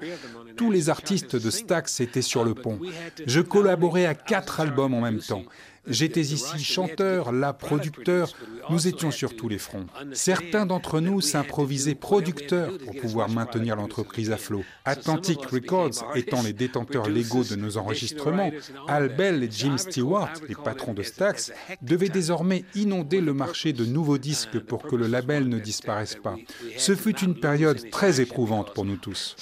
Tous 0.57 0.71
les 0.71 0.91
artistes 0.91 1.37
de 1.37 1.51
Stax 1.51 2.01
étaient 2.01 2.23
sur 2.23 2.45
le 2.45 2.55
pont. 2.55 2.79
Je 3.27 3.41
collaborais 3.41 4.07
à 4.07 4.15
quatre 4.15 4.61
albums 4.61 4.95
en 4.95 5.01
même 5.01 5.21
temps. 5.21 5.45
J'étais 5.87 6.21
ici 6.21 6.63
chanteur, 6.63 7.33
là 7.33 7.53
producteur, 7.53 8.33
nous 8.71 8.87
étions 8.87 9.11
sur 9.11 9.35
tous 9.35 9.49
les 9.49 9.59
fronts. 9.59 9.87
Certains 10.13 10.65
d'entre 10.65 11.01
nous 11.01 11.21
s'improvisaient 11.21 11.97
producteurs 11.97 12.79
pour 12.79 12.95
pouvoir 12.97 13.29
maintenir 13.29 13.75
l'entreprise 13.75 14.31
à 14.31 14.37
flot. 14.37 14.65
Atlantic 14.85 15.45
Records 15.45 16.05
étant 16.15 16.43
les 16.43 16.53
détenteurs 16.53 17.09
légaux 17.09 17.43
de 17.43 17.57
nos 17.57 17.79
enregistrements, 17.79 18.53
Al 18.87 19.09
Bell 19.09 19.43
et 19.43 19.51
Jim 19.51 19.77
Stewart, 19.77 20.33
les 20.49 20.55
patrons 20.55 20.95
de 20.95 21.03
Stax, 21.03 21.53
devaient 21.83 22.09
désormais 22.09 22.65
inonder 22.75 23.21
le 23.21 23.35
marché 23.35 23.73
de 23.73 23.85
nouveaux 23.85 24.19
disques 24.19 24.61
pour 24.61 24.85
que 24.85 24.95
le 24.95 25.09
label 25.09 25.49
ne 25.49 25.59
disparaisse 25.59 26.15
pas. 26.15 26.37
Ce 26.77 26.95
fut 26.95 27.19
une 27.21 27.35
période 27.35 27.91
très 27.91 28.21
éprouvante 28.21 28.73
pour 28.73 28.85
nous 28.85 28.97
tous. 28.97 29.37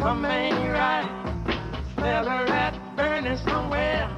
Some 0.00 0.24
ain't 0.24 0.72
right. 0.72 1.06
Smell 1.94 2.26
a 2.26 2.44
rat 2.46 2.74
burning 2.96 3.36
somewhere. 3.36 4.08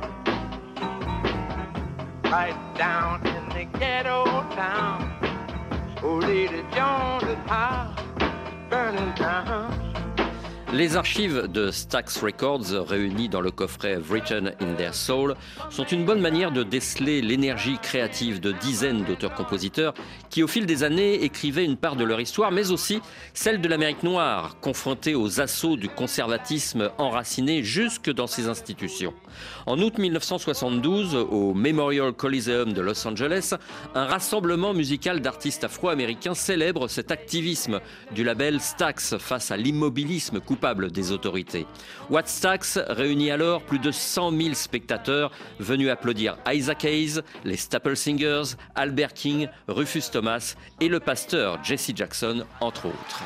Right 2.22 2.54
down 2.76 3.26
in 3.26 3.48
the 3.48 3.78
ghetto 3.80 4.24
town. 4.54 5.10
Old 6.00 6.22
Lady 6.22 6.62
Jones' 6.72 7.48
house 7.48 8.00
burning 8.70 9.12
down. 9.16 9.71
Les 10.72 10.96
archives 10.96 11.48
de 11.52 11.70
Stax 11.70 12.22
Records, 12.22 12.88
réunies 12.88 13.28
dans 13.28 13.42
le 13.42 13.50
coffret 13.50 13.98
Written 14.08 14.54
in 14.58 14.72
Their 14.74 14.94
Soul, 14.94 15.34
sont 15.68 15.84
une 15.84 16.06
bonne 16.06 16.22
manière 16.22 16.50
de 16.50 16.62
déceler 16.62 17.20
l'énergie 17.20 17.76
créative 17.82 18.40
de 18.40 18.52
dizaines 18.52 19.04
d'auteurs-compositeurs 19.04 19.92
qui, 20.30 20.42
au 20.42 20.46
fil 20.46 20.64
des 20.64 20.82
années, 20.82 21.24
écrivaient 21.24 21.66
une 21.66 21.76
part 21.76 21.94
de 21.94 22.04
leur 22.04 22.22
histoire, 22.22 22.52
mais 22.52 22.70
aussi 22.70 23.02
celle 23.34 23.60
de 23.60 23.68
l'Amérique 23.68 24.02
noire, 24.02 24.56
confrontée 24.62 25.14
aux 25.14 25.42
assauts 25.42 25.76
du 25.76 25.90
conservatisme 25.90 26.90
enraciné 26.96 27.62
jusque 27.62 28.10
dans 28.10 28.26
ses 28.26 28.48
institutions. 28.48 29.12
En 29.66 29.78
août 29.78 29.98
1972, 29.98 31.14
au 31.14 31.52
Memorial 31.52 32.14
Coliseum 32.14 32.72
de 32.72 32.80
Los 32.80 33.06
Angeles, 33.06 33.52
un 33.94 34.06
rassemblement 34.06 34.72
musical 34.72 35.20
d'artistes 35.20 35.64
afro-américains 35.64 36.34
célèbre 36.34 36.88
cet 36.88 37.10
activisme 37.10 37.80
du 38.14 38.24
label 38.24 38.58
Stax 38.58 39.18
face 39.18 39.50
à 39.50 39.58
l'immobilisme 39.58 40.40
coupable 40.62 40.92
des 40.92 41.10
autorités. 41.10 41.66
What 42.08 42.26
Stax 42.26 42.78
réunit 42.88 43.32
alors 43.32 43.62
plus 43.62 43.80
de 43.80 43.90
100 43.90 44.30
000 44.30 44.54
spectateurs 44.54 45.32
venus 45.58 45.90
applaudir 45.90 46.36
Isaac 46.48 46.84
Hayes, 46.84 47.20
les 47.44 47.56
Staple 47.56 47.96
Singers, 47.96 48.54
Albert 48.76 49.14
King, 49.14 49.48
Rufus 49.66 50.04
Thomas 50.12 50.54
et 50.80 50.88
le 50.88 51.00
pasteur 51.00 51.58
Jesse 51.64 51.90
Jackson, 51.96 52.44
entre 52.60 52.86
autres. 52.86 53.22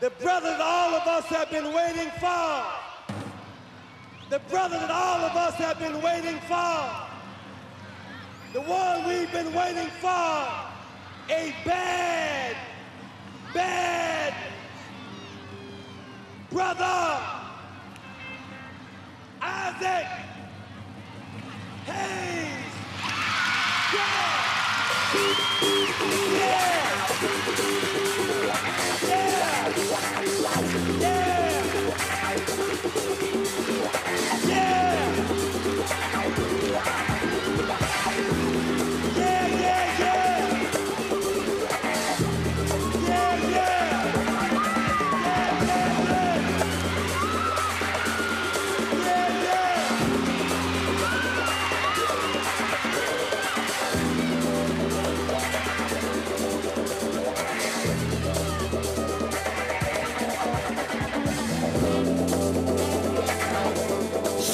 the 0.00 0.10
brother 0.22 0.50
that 0.50 0.60
all 0.60 0.94
of 0.94 1.08
us 1.08 1.24
have 1.24 1.50
been 1.50 1.72
waiting 1.74 2.08
for. 2.20 2.62
The 4.30 4.38
brother 4.48 4.78
that 4.78 4.92
all 4.92 5.24
of 5.24 5.34
us 5.36 5.54
have 5.54 5.80
been 5.80 6.00
waiting 6.00 6.38
for. 6.46 6.86
The 8.52 8.60
one 8.60 9.08
we've 9.08 9.32
been 9.32 9.52
waiting 9.52 9.90
for. 10.00 10.46
A 11.30 11.52
bad, 11.64 12.56
bad 13.54 14.34
brother. 16.50 17.20
Isaac 19.42 20.06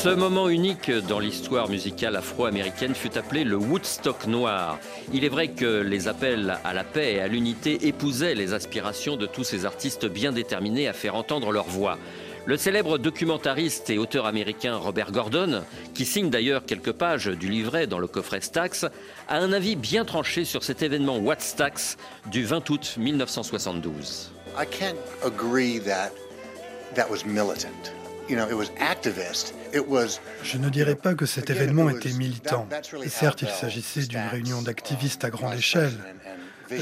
Ce 0.04 0.10
moment 0.10 0.50
unique 0.50 0.90
dans 0.90 1.18
l'histoire 1.18 1.70
musicale 1.70 2.16
afro-américaine 2.16 2.94
fut 2.94 3.16
appelé 3.16 3.42
le 3.42 3.56
Woodstock 3.56 4.26
noir. 4.26 4.78
Il 5.14 5.24
est 5.24 5.30
vrai 5.30 5.48
que 5.48 5.80
les 5.80 6.08
appels 6.08 6.58
à 6.62 6.74
la 6.74 6.84
paix 6.84 7.14
et 7.14 7.20
à 7.20 7.26
l'unité 7.26 7.86
épousaient 7.88 8.34
les 8.34 8.52
aspirations 8.52 9.16
de 9.16 9.24
tous 9.24 9.44
ces 9.44 9.64
artistes 9.64 10.04
bien 10.04 10.30
déterminés 10.30 10.88
à 10.88 10.92
faire 10.92 11.14
entendre 11.14 11.52
leur 11.52 11.64
voix. 11.64 11.96
Le 12.44 12.58
célèbre 12.58 12.98
documentariste 12.98 13.88
et 13.88 13.96
auteur 13.96 14.26
américain 14.26 14.76
Robert 14.76 15.10
Gordon, 15.10 15.62
qui 15.94 16.04
signe 16.04 16.28
d'ailleurs 16.28 16.66
quelques 16.66 16.92
pages 16.92 17.28
du 17.28 17.48
livret 17.48 17.86
dans 17.86 17.98
le 17.98 18.06
coffret 18.06 18.42
Stax, 18.42 18.84
a 19.28 19.38
un 19.38 19.54
avis 19.54 19.74
bien 19.74 20.04
tranché 20.04 20.44
sur 20.44 20.64
cet 20.64 20.82
événement 20.82 21.16
What 21.16 21.36
Stax 21.38 21.96
du 22.30 22.44
20 22.44 22.68
août 22.68 22.96
1972. 22.98 24.32
I 24.60 24.66
can't 24.66 24.98
agree 25.24 25.80
that 25.80 26.10
that 26.94 27.08
was 27.08 27.24
militant. 27.24 28.03
Je 30.42 30.58
ne 30.58 30.68
dirais 30.68 30.94
pas 30.94 31.14
que 31.14 31.26
cet 31.26 31.50
événement 31.50 31.90
était 31.90 32.12
militant. 32.12 32.68
Certes, 33.06 33.42
il 33.42 33.48
s'agissait 33.48 34.06
d'une 34.06 34.26
réunion 34.30 34.62
d'activistes 34.62 35.24
à 35.24 35.30
grande 35.30 35.54
échelle. 35.54 35.92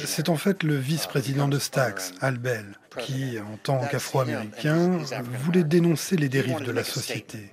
C'est 0.04 0.28
en 0.28 0.36
fait 0.36 0.62
le 0.62 0.76
vice-président 0.76 1.48
de 1.48 1.58
Stax, 1.58 2.12
Al 2.20 2.38
Bell, 2.38 2.78
qui, 2.98 3.38
en 3.40 3.56
tant 3.56 3.80
qu'afro-américain, 3.90 4.98
voulait 5.44 5.64
dénoncer 5.64 6.16
les 6.16 6.28
dérives 6.28 6.62
de 6.62 6.70
la 6.70 6.84
société. 6.84 7.52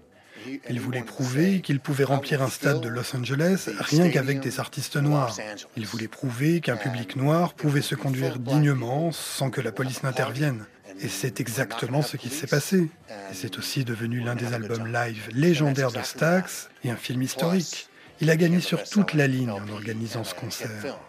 Il 0.69 0.79
voulait 0.79 1.01
prouver 1.01 1.61
qu'il 1.61 1.79
pouvait 1.79 2.03
remplir 2.03 2.41
un 2.41 2.49
stade 2.49 2.81
de 2.81 2.87
Los 2.87 3.15
Angeles 3.15 3.69
rien 3.79 4.09
qu'avec 4.09 4.39
des 4.39 4.59
artistes 4.59 4.95
noirs. 4.95 5.37
Il 5.75 5.85
voulait 5.85 6.07
prouver 6.07 6.61
qu'un 6.61 6.77
public 6.77 7.15
noir 7.15 7.53
pouvait 7.53 7.81
se 7.81 7.95
conduire 7.95 8.39
dignement 8.39 9.11
sans 9.11 9.49
que 9.49 9.61
la 9.61 9.71
police 9.71 10.03
n'intervienne. 10.03 10.65
Et 11.01 11.07
c'est 11.07 11.39
exactement 11.39 12.01
ce 12.01 12.17
qui 12.17 12.29
s'est 12.29 12.47
passé. 12.47 12.89
Et 13.09 13.33
c'est 13.33 13.57
aussi 13.57 13.85
devenu 13.85 14.19
l'un 14.21 14.35
des 14.35 14.53
albums 14.53 14.91
live 14.91 15.29
légendaires 15.33 15.91
de 15.91 16.01
Stax 16.01 16.69
et 16.83 16.91
un 16.91 16.95
film 16.95 17.21
historique. 17.21 17.87
Il 18.21 18.29
a 18.29 18.35
gagné 18.35 18.59
sur 18.59 18.83
toute 18.83 19.13
la 19.13 19.27
ligne 19.27 19.51
en 19.51 19.67
organisant 19.69 20.23
ce 20.23 20.35
concert. 20.35 20.99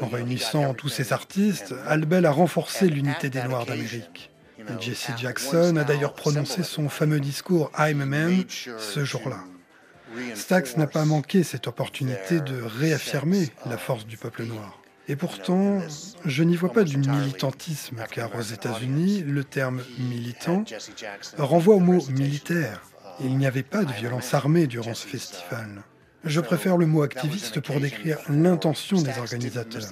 En 0.00 0.06
réunissant 0.06 0.74
tous 0.74 0.88
ces 0.88 1.12
artistes, 1.12 1.74
Albel 1.86 2.24
a 2.24 2.30
renforcé 2.30 2.88
l'unité 2.88 3.30
des 3.30 3.42
Noirs 3.42 3.66
d'Amérique. 3.66 4.30
Jesse 4.80 5.10
Jackson 5.16 5.76
a 5.76 5.84
d'ailleurs 5.84 6.14
prononcé 6.14 6.62
son 6.62 6.88
fameux 6.88 7.20
discours 7.20 7.70
I'm 7.78 8.00
a 8.00 8.06
Man 8.06 8.44
ce 8.48 9.04
jour-là. 9.04 9.40
Stax 10.34 10.76
n'a 10.76 10.86
pas 10.86 11.04
manqué 11.04 11.42
cette 11.42 11.66
opportunité 11.66 12.40
de 12.40 12.62
réaffirmer 12.62 13.50
la 13.66 13.78
force 13.78 14.06
du 14.06 14.16
peuple 14.16 14.44
noir. 14.44 14.81
Et 15.08 15.16
pourtant, 15.16 15.80
je 16.24 16.42
n'y 16.42 16.56
vois 16.56 16.72
pas 16.72 16.84
du 16.84 16.96
militantisme, 16.96 18.04
car 18.10 18.34
aux 18.36 18.42
États-Unis, 18.42 19.24
le 19.26 19.44
terme 19.44 19.82
militant 19.98 20.64
renvoie 21.38 21.74
au 21.74 21.80
mot 21.80 22.04
militaire. 22.08 22.80
Il 23.20 23.36
n'y 23.36 23.46
avait 23.46 23.62
pas 23.62 23.84
de 23.84 23.92
violence 23.92 24.32
armée 24.32 24.66
durant 24.66 24.94
ce 24.94 25.06
festival. 25.06 25.82
Je 26.24 26.40
préfère 26.40 26.76
le 26.76 26.86
mot 26.86 27.02
activiste 27.02 27.60
pour 27.60 27.80
décrire 27.80 28.18
l'intention 28.28 29.00
des 29.00 29.18
organisateurs. 29.18 29.82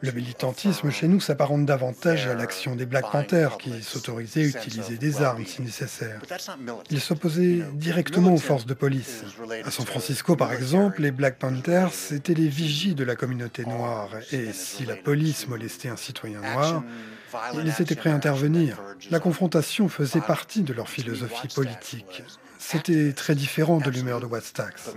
Le 0.00 0.12
militantisme 0.12 0.90
chez 0.90 1.08
nous 1.08 1.20
s'apparente 1.20 1.66
davantage 1.66 2.26
à 2.26 2.34
l'action 2.34 2.76
des 2.76 2.86
Black 2.86 3.10
Panthers 3.10 3.58
qui 3.58 3.82
s'autorisaient 3.82 4.44
à 4.44 4.60
utiliser 4.60 4.96
des 4.96 5.22
armes 5.22 5.44
si 5.44 5.62
nécessaire. 5.62 6.20
Ils 6.90 7.00
s'opposaient 7.00 7.62
directement 7.74 8.32
aux 8.32 8.38
forces 8.38 8.66
de 8.66 8.74
police. 8.74 9.24
À 9.64 9.70
San 9.70 9.86
Francisco, 9.86 10.36
par 10.36 10.52
exemple, 10.52 11.02
les 11.02 11.10
Black 11.10 11.38
Panthers 11.38 11.92
étaient 12.12 12.34
les 12.34 12.48
vigies 12.48 12.94
de 12.94 13.04
la 13.04 13.16
communauté 13.16 13.64
noire 13.64 14.10
et 14.32 14.52
si 14.52 14.86
la 14.86 14.96
police 14.96 15.48
molestait 15.48 15.88
un 15.88 15.96
citoyen 15.96 16.40
noir, 16.40 16.82
ils 17.54 17.82
étaient 17.82 17.94
prêts 17.94 18.10
à 18.10 18.14
intervenir. 18.14 18.80
La 19.10 19.20
confrontation 19.20 19.88
faisait 19.88 20.20
partie 20.20 20.62
de 20.62 20.72
leur 20.72 20.88
philosophie 20.88 21.48
politique. 21.54 22.22
C'était 22.58 23.12
très 23.12 23.34
différent 23.34 23.78
de 23.78 23.90
l'humeur 23.90 24.20
de 24.20 24.26
Wattstax. 24.26 24.90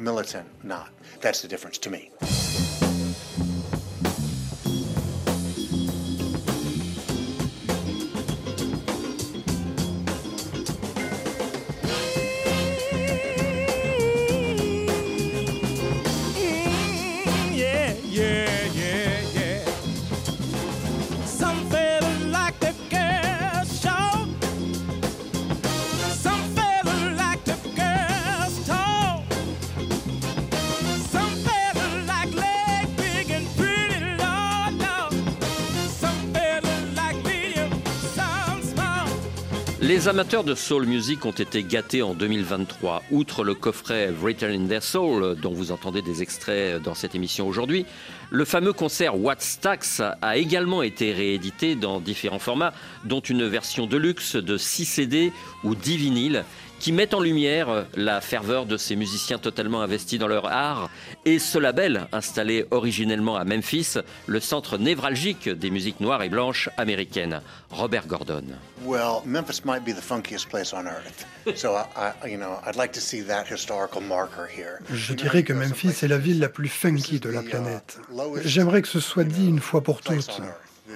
Amateurs 40.13 40.43
de 40.43 40.53
soul 40.53 40.85
music 40.85 41.25
ont 41.25 41.31
été 41.31 41.63
gâtés 41.63 42.03
en 42.03 42.13
2023. 42.13 43.01
Outre 43.09 43.43
le 43.43 43.55
coffret 43.55 44.11
Written 44.21 44.51
in 44.51 44.67
Their 44.67 44.83
Soul, 44.83 45.35
dont 45.41 45.51
vous 45.51 45.71
entendez 45.71 46.03
des 46.03 46.21
extraits 46.21 46.79
dans 46.79 46.93
cette 46.93 47.15
émission 47.15 47.47
aujourd'hui, 47.47 47.87
le 48.29 48.45
fameux 48.45 48.73
concert 48.73 49.19
What's 49.19 49.59
Tax 49.59 50.03
a 50.21 50.37
également 50.37 50.83
été 50.83 51.13
réédité 51.13 51.73
dans 51.73 51.99
différents 51.99 52.37
formats, 52.37 52.73
dont 53.05 53.21
une 53.21 53.47
version 53.47 53.87
de 53.87 53.97
luxe 53.97 54.35
de 54.35 54.55
6 54.55 54.85
CD 54.85 55.31
ou 55.63 55.73
10 55.73 55.97
vinyles 55.97 56.45
qui 56.83 56.91
met 56.91 57.15
en 57.15 57.21
lumière 57.21 57.85
la 57.95 58.19
ferveur 58.19 58.65
de 58.65 58.75
ces 58.75 58.97
musiciens 58.97 59.37
totalement 59.37 59.81
investis 59.81 60.19
dans 60.19 60.27
leur 60.27 60.47
art 60.47 60.89
et 61.23 61.39
ce 61.39 61.57
label 61.57 62.09
installé 62.11 62.65
originellement 62.71 63.37
à 63.37 63.45
Memphis, 63.45 63.93
le 64.27 64.41
centre 64.41 64.77
névralgique 64.77 65.47
des 65.47 65.69
musiques 65.69 66.01
noires 66.01 66.23
et 66.23 66.27
blanches 66.27 66.69
américaines. 66.75 67.39
Robert 67.69 68.05
Gordon. 68.05 68.43
Well, 68.83 69.21
Memphis 69.25 69.61
might 69.63 69.85
be 69.85 69.95
the 69.95 70.03
funkiest 70.03 70.49
place 70.49 70.73
on 70.73 70.85
earth. 70.85 71.25
So 71.55 71.73
I, 71.73 72.27
you 72.27 72.37
know, 72.37 72.59
I'd 72.67 72.75
like 72.75 72.91
to 72.95 72.99
see 72.99 73.21
that 73.27 73.45
historical 73.49 74.01
marker 74.01 74.45
here. 74.45 74.79
Je 74.91 75.13
dirais 75.13 75.43
que 75.43 75.53
Memphis 75.53 76.03
est 76.03 76.09
la 76.09 76.17
ville 76.17 76.41
la 76.41 76.49
plus 76.49 76.67
funky 76.67 77.21
de 77.21 77.29
la 77.29 77.43
planète. 77.43 77.97
J'aimerais 78.43 78.81
que 78.81 78.89
ce 78.89 78.99
soit 78.99 79.23
dit 79.23 79.47
une 79.47 79.61
fois 79.61 79.79
pour 79.79 80.01
toutes. 80.01 80.41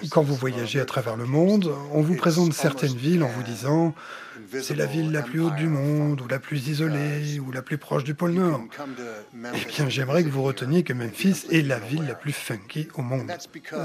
Quand 0.10 0.22
vous 0.22 0.36
voyagez 0.36 0.82
à 0.82 0.86
travers 0.86 1.16
le 1.16 1.26
monde, 1.26 1.74
on 1.94 2.02
vous 2.02 2.16
présente 2.16 2.52
certaines 2.52 2.98
villes 2.98 3.24
en 3.24 3.30
vous 3.30 3.44
disant 3.44 3.96
c'est 4.62 4.76
la 4.76 4.86
ville 4.86 5.12
la 5.12 5.22
plus 5.22 5.42
haute 5.42 5.56
du 5.56 5.68
monde, 5.68 6.22
ou 6.22 6.28
la 6.28 6.40
plus 6.40 6.68
isolée, 6.68 7.40
ou 7.40 7.52
la 7.52 7.62
plus 7.62 7.78
proche 7.78 8.04
du 8.04 8.14
pôle 8.14 8.32
Nord. 8.32 8.64
Eh 9.34 9.66
bien, 9.66 9.90
j'aimerais 9.90 10.24
que 10.24 10.30
vous 10.30 10.44
reteniez 10.44 10.84
que 10.84 10.94
Memphis 10.94 11.46
est 11.52 11.62
la 11.62 11.80
ville 11.80 12.06
la 12.08 12.16
plus 12.16 12.34
funky 12.34 12.88
au 12.96 13.02
monde. 13.02 13.32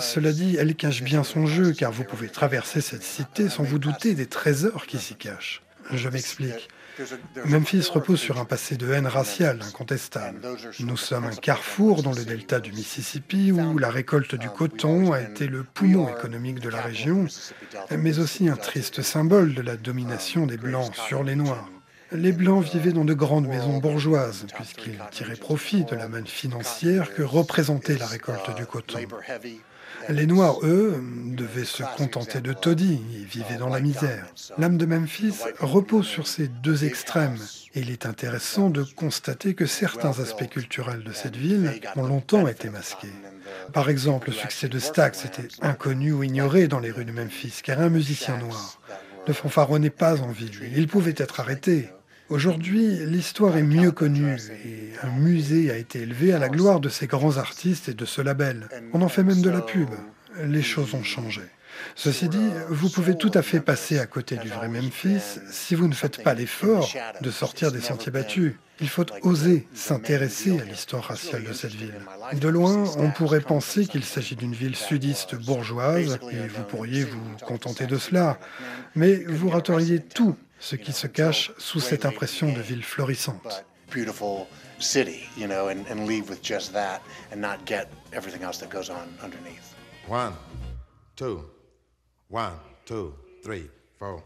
Cela 0.01 0.33
dit, 0.33 0.57
elle 0.59 0.75
cache 0.75 1.03
bien 1.03 1.25
son 1.25 1.47
jeu, 1.47 1.73
car 1.73 1.93
vous 1.93 2.05
pouvez 2.05 2.29
traverser 2.29 2.81
cette 2.81 3.03
cité 3.03 3.49
sans 3.49 3.63
vous 3.63 3.79
douter 3.79 4.15
des 4.15 4.27
trésors 4.27 4.87
qui 4.87 4.99
s'y 4.99 5.15
cachent. 5.15 5.63
Je 5.91 6.09
m'explique. 6.09 6.69
Memphis 7.47 7.89
repose 7.93 8.21
sur 8.21 8.39
un 8.39 8.45
passé 8.45 8.77
de 8.77 8.93
haine 8.93 9.07
raciale 9.07 9.61
incontestable. 9.63 10.41
Nous 10.81 10.97
sommes 10.97 11.25
un 11.25 11.35
carrefour 11.35 12.03
dans 12.03 12.13
le 12.13 12.25
delta 12.25 12.61
du 12.61 12.73
Mississippi 12.73 13.53
où 13.53 13.79
la 13.79 13.91
récolte 13.91 14.35
du 14.35 14.49
coton 14.49 15.13
a 15.13 15.21
été 15.21 15.47
le 15.47 15.63
poumon 15.63 16.09
économique 16.09 16.61
de 16.61 16.69
la 16.69 16.81
région, 16.81 17.27
mais 17.91 18.19
aussi 18.19 18.49
un 18.49 18.57
triste 18.57 19.03
symbole 19.03 19.55
de 19.55 19.63
la 19.63 19.77
domination 19.77 20.47
des 20.47 20.57
Blancs 20.57 20.95
sur 20.95 21.25
les 21.25 21.37
Noirs. 21.37 21.69
Les 22.13 22.33
Blancs 22.33 22.65
vivaient 22.65 22.93
dans 22.93 23.07
de 23.07 23.15
grandes 23.15 23.49
maisons 23.49 23.79
bourgeoises, 23.79 24.47
puisqu'ils 24.55 25.01
tiraient 25.11 25.35
profit 25.35 25.85
de 25.85 25.97
la 25.97 26.09
manne 26.09 26.27
financière 26.27 27.15
que 27.15 27.23
représentait 27.23 27.97
la 27.97 28.07
récolte 28.07 28.55
du 28.55 28.67
coton. 28.67 28.99
Les 30.09 30.27
Noirs, 30.27 30.59
eux, 30.63 31.03
devaient 31.37 31.65
se 31.65 31.83
contenter 31.97 32.41
de 32.41 32.53
taudis 32.53 33.01
et 33.15 33.25
vivaient 33.25 33.57
dans 33.57 33.69
la 33.69 33.81
misère. 33.81 34.27
L'âme 34.59 34.77
de 34.77 34.87
Memphis 34.87 35.35
repose 35.61 36.07
sur 36.07 36.27
ces 36.27 36.49
deux 36.49 36.85
extrêmes. 36.85 37.39
Et 37.75 37.81
il 37.81 37.91
est 37.91 38.07
intéressant 38.07 38.71
de 38.71 38.83
constater 38.83 39.55
que 39.55 39.67
certains 39.67 40.19
aspects 40.21 40.49
culturels 40.49 41.05
de 41.05 41.13
cette 41.13 41.37
ville 41.37 41.81
ont 41.97 42.05
longtemps 42.05 42.47
été 42.47 42.69
masqués. 42.69 43.13
Par 43.73 43.89
exemple, 43.89 44.29
le 44.29 44.35
succès 44.35 44.69
de 44.69 44.79
Stax 44.79 45.25
était 45.25 45.49
inconnu 45.61 46.13
ou 46.13 46.23
ignoré 46.23 46.69
dans 46.69 46.81
les 46.81 46.91
rues 46.91 47.05
de 47.05 47.13
Memphis, 47.13 47.61
car 47.63 47.81
un 47.81 47.89
musicien 47.89 48.37
noir 48.39 48.81
ne 49.27 49.33
fanfaronnait 49.33 49.91
pas 49.91 50.21
en 50.21 50.29
ville. 50.29 50.73
Il 50.77 50.89
pouvait 50.89 51.15
être 51.17 51.41
arrêté. 51.41 51.89
Aujourd'hui, 52.29 52.99
l'histoire 53.07 53.57
est 53.57 53.63
mieux 53.63 53.91
connue 53.91 54.37
et 54.65 54.93
un 55.03 55.11
musée 55.11 55.71
a 55.71 55.77
été 55.77 56.01
élevé 56.01 56.33
à 56.33 56.39
la 56.39 56.49
gloire 56.49 56.81
de 56.81 56.89
ces 56.89 57.07
grands 57.07 57.37
artistes 57.37 57.89
et 57.89 57.95
de 57.95 58.05
ce 58.05 58.23
label. 58.23 58.69
On 58.93 59.03
en 59.03 59.09
fait 59.09 59.23
même 59.23 59.43
de 59.43 59.51
la 59.51 59.61
pub. 59.61 59.91
Les 60.45 60.63
choses 60.63 60.95
ont 60.95 61.03
changé. 61.03 61.43
Ceci 61.95 62.29
dit, 62.29 62.49
vous 62.69 62.89
pouvez 62.89 63.17
tout 63.17 63.31
à 63.35 63.43
fait 63.43 63.61
passer 63.61 63.99
à 63.99 64.07
côté 64.07 64.37
du 64.37 64.49
vrai 64.49 64.69
Memphis 64.69 65.41
si 65.51 65.75
vous 65.75 65.89
ne 65.89 65.95
faites 65.95 66.23
pas 66.23 66.35
l'effort 66.35 66.91
de 67.21 67.31
sortir 67.31 67.73
des 67.73 67.81
sentiers 67.81 68.13
battus. 68.13 68.55
Il 68.81 68.89
faut 68.89 69.07
oser 69.23 69.69
s'intéresser 69.75 70.59
à 70.61 70.65
l'histoire 70.65 71.05
raciale 71.05 71.45
de 71.45 71.53
cette 71.53 71.75
ville. 71.75 71.95
De 72.41 72.49
loin, 72.49 72.85
on 72.99 73.11
pourrait 73.11 73.41
penser 73.41 73.87
qu'il 73.87 74.05
s'agit 74.05 74.37
d'une 74.37 74.55
ville 74.55 74.77
sudiste 74.77 75.35
bourgeoise 75.35 76.19
et 76.31 76.49
vous 76.49 76.65
pourriez 76.65 77.05
vous 77.05 77.37
contenter 77.47 77.87
de 77.87 77.99
cela. 77.99 78.39
Mais 78.95 79.25
vous 79.29 79.51
rateriez 79.51 80.01
tout 80.01 80.37
ce 80.63 80.77
qui 80.77 80.93
se 80.93 81.09
cache 81.09 81.51
sous 81.59 81.81
cette 81.81 82.05
impression 82.05 82.53
de 82.53 82.61
ville 82.61 82.85
florissante. 82.85 83.65
city, 84.79 85.29
you 85.37 85.47
know, 85.47 85.69
and, 85.69 85.87
and 85.89 86.07
leave 86.07 86.29
with 86.29 86.43
just 86.43 86.73
that 86.73 87.03
and 87.31 87.41
not 87.41 87.65
get 87.65 87.89
everything 88.13 88.43
else 88.43 88.59
that 88.59 88.69
goes 88.69 88.91
on 88.91 89.15
underneath. 89.23 89.75
One, 90.09 90.35
two, 91.15 91.45
one, 92.29 92.55
two, 92.85 93.15
three, 93.45 93.69
four. 93.99 94.23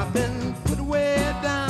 I've 0.00 0.14
been 0.14 0.54
put 0.64 0.80
way 0.80 1.16
down. 1.42 1.69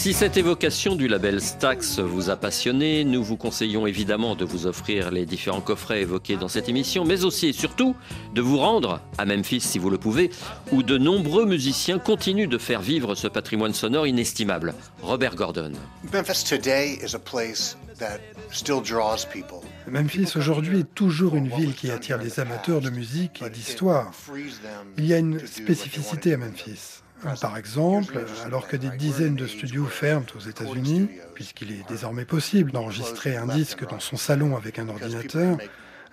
Si 0.00 0.14
cette 0.14 0.38
évocation 0.38 0.96
du 0.96 1.08
label 1.08 1.42
Stax 1.42 1.98
vous 1.98 2.30
a 2.30 2.36
passionné, 2.36 3.04
nous 3.04 3.22
vous 3.22 3.36
conseillons 3.36 3.86
évidemment 3.86 4.34
de 4.34 4.46
vous 4.46 4.66
offrir 4.66 5.10
les 5.10 5.26
différents 5.26 5.60
coffrets 5.60 6.00
évoqués 6.00 6.38
dans 6.38 6.48
cette 6.48 6.70
émission, 6.70 7.04
mais 7.04 7.26
aussi 7.26 7.48
et 7.48 7.52
surtout 7.52 7.94
de 8.34 8.40
vous 8.40 8.56
rendre 8.56 9.02
à 9.18 9.26
Memphis 9.26 9.60
si 9.60 9.78
vous 9.78 9.90
le 9.90 9.98
pouvez, 9.98 10.30
où 10.72 10.82
de 10.82 10.96
nombreux 10.96 11.44
musiciens 11.44 11.98
continuent 11.98 12.48
de 12.48 12.56
faire 12.56 12.80
vivre 12.80 13.14
ce 13.14 13.28
patrimoine 13.28 13.74
sonore 13.74 14.06
inestimable. 14.06 14.72
Robert 15.02 15.36
Gordon. 15.36 15.72
Memphis 19.86 20.32
aujourd'hui 20.34 20.80
est 20.80 20.94
toujours 20.94 21.36
une 21.36 21.48
ville 21.48 21.74
qui 21.74 21.90
attire 21.90 22.16
les 22.16 22.40
amateurs 22.40 22.80
de 22.80 22.88
musique 22.88 23.42
et 23.46 23.50
d'histoire. 23.50 24.10
Il 24.96 25.04
y 25.04 25.12
a 25.12 25.18
une 25.18 25.46
spécificité 25.46 26.32
à 26.32 26.38
Memphis 26.38 26.99
Par 27.40 27.56
exemple, 27.56 28.18
alors 28.44 28.68
que 28.68 28.76
des 28.76 28.90
dizaines 28.90 29.36
de 29.36 29.46
studios 29.46 29.86
ferment 29.86 30.26
aux 30.36 30.48
États-Unis, 30.48 31.08
puisqu'il 31.34 31.72
est 31.72 31.88
désormais 31.88 32.24
possible 32.24 32.72
d'enregistrer 32.72 33.36
un 33.36 33.46
disque 33.46 33.88
dans 33.88 34.00
son 34.00 34.16
salon 34.16 34.56
avec 34.56 34.78
un 34.78 34.88
ordinateur, 34.88 35.58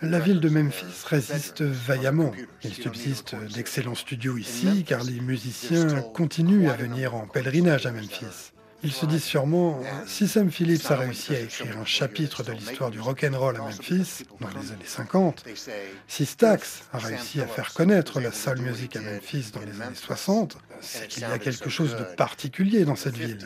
la 0.02 0.20
ville 0.20 0.40
de 0.40 0.50
Memphis 0.50 1.06
résiste 1.08 1.64
vaillamment. 1.64 2.32
Il 2.64 2.74
subsiste 2.74 3.36
d'excellents 3.54 3.96
studios 3.96 4.38
ici 4.38 4.84
car 4.86 5.04
les 5.04 5.20
musiciens 5.20 6.02
continuent 6.14 6.70
à 6.70 6.74
venir 6.74 7.16
en 7.16 7.26
pèlerinage 7.26 7.86
à 7.88 7.92
Memphis. 7.92 8.54
Ils 8.84 8.92
se 8.92 9.06
disent 9.06 9.24
sûrement, 9.24 9.82
si 10.06 10.28
Sam 10.28 10.52
Phillips 10.52 10.92
a 10.92 10.96
réussi 10.98 11.36
à 11.36 11.40
écrire 11.40 11.78
un 11.80 11.86
chapitre 11.86 12.44
de 12.44 12.52
l'histoire 12.52 12.92
du 12.92 13.00
rock'n'roll 13.00 13.56
à 13.56 13.60
Memphis 13.60 14.26
dans 14.40 14.48
les 14.50 14.72
années 14.72 14.86
50, 14.86 15.44
si 16.08 16.26
Stax 16.26 16.84
a 16.94 17.00
réussi 17.00 17.42
à 17.42 17.48
faire 17.48 17.74
connaître 17.74 18.20
la 18.20 18.32
soul 18.32 18.60
music 18.60 18.96
à 18.96 19.02
Memphis 19.02 19.52
dans 19.54 19.62
les 19.62 19.82
années 19.82 19.96
60, 19.96 20.58
c'est 20.80 21.08
qu'il 21.08 21.22
y 21.22 21.26
a 21.26 21.40
quelque 21.40 21.70
chose 21.70 21.96
de 21.96 22.04
particulier 22.16 22.86
dans 22.86 22.96
cette 22.96 23.18
ville. 23.18 23.40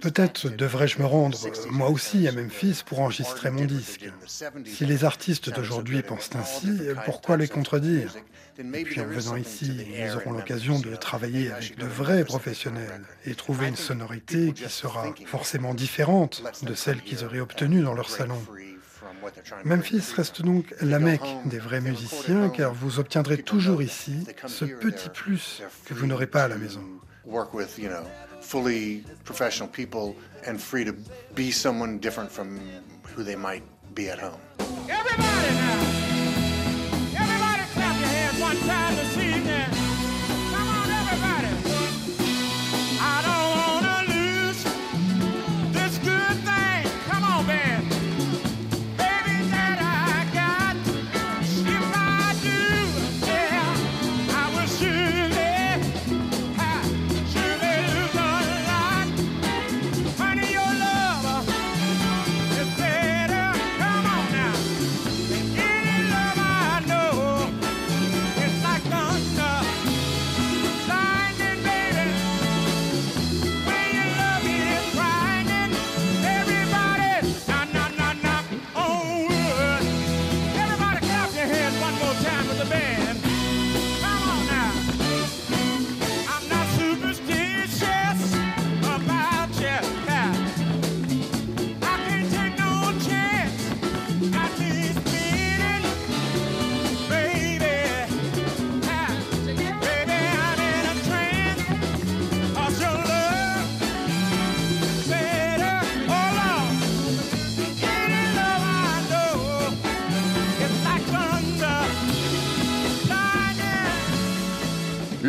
Peut-être 0.00 0.48
devrais-je 0.50 0.98
me 0.98 1.06
rendre 1.06 1.38
moi 1.70 1.88
aussi 1.88 2.28
à 2.28 2.32
Memphis 2.32 2.82
pour 2.84 3.00
enregistrer 3.00 3.50
mon 3.50 3.64
disque. 3.64 4.10
Si 4.66 4.84
les 4.84 5.04
artistes 5.04 5.50
d'aujourd'hui 5.50 6.02
pensent 6.02 6.30
ainsi, 6.34 6.70
pourquoi 7.06 7.36
les 7.38 7.48
contredire? 7.48 8.14
Et 8.58 8.84
puis 8.84 9.00
en 9.00 9.06
venant 9.06 9.36
ici, 9.36 9.86
ils 9.94 10.16
auront 10.16 10.32
l'occasion 10.32 10.78
de 10.78 10.94
travailler 10.96 11.50
avec 11.50 11.76
de 11.78 11.86
vrais 11.86 12.24
professionnels 12.24 13.02
et 13.24 13.34
trouver 13.34 13.68
une 13.68 13.76
sonorité 13.76 14.52
qui 14.52 14.68
sera 14.68 15.14
forcément 15.26 15.74
différente 15.74 16.42
de 16.62 16.74
celle 16.74 17.00
qu'ils 17.02 17.24
auraient 17.24 17.40
obtenue 17.40 17.82
dans 17.82 17.94
leur 17.94 18.08
salon. 18.08 18.40
Memphis 19.64 20.12
reste 20.16 20.42
donc 20.42 20.74
la 20.80 20.98
Mecque 20.98 21.22
des 21.46 21.58
vrais 21.58 21.80
musiciens 21.80 22.48
car 22.48 22.72
vous 22.74 22.98
obtiendrez 22.98 23.42
toujours 23.42 23.82
ici 23.82 24.26
ce 24.46 24.64
petit 24.64 25.08
plus 25.08 25.62
que 25.84 25.94
vous 25.94 26.06
n'aurez 26.06 26.26
pas 26.26 26.44
à 26.44 26.48
la 26.48 26.56
maison. 26.56 26.82
fully 28.46 29.04
professional 29.24 29.68
people 29.68 30.14
and 30.46 30.60
free 30.60 30.84
to 30.84 30.94
be 31.34 31.50
someone 31.50 31.98
different 31.98 32.30
from 32.30 32.60
who 33.02 33.24
they 33.24 33.34
might 33.34 33.64
be 33.94 34.08
at 34.08 34.20
home. 34.20 34.40
Everybody 34.88 35.35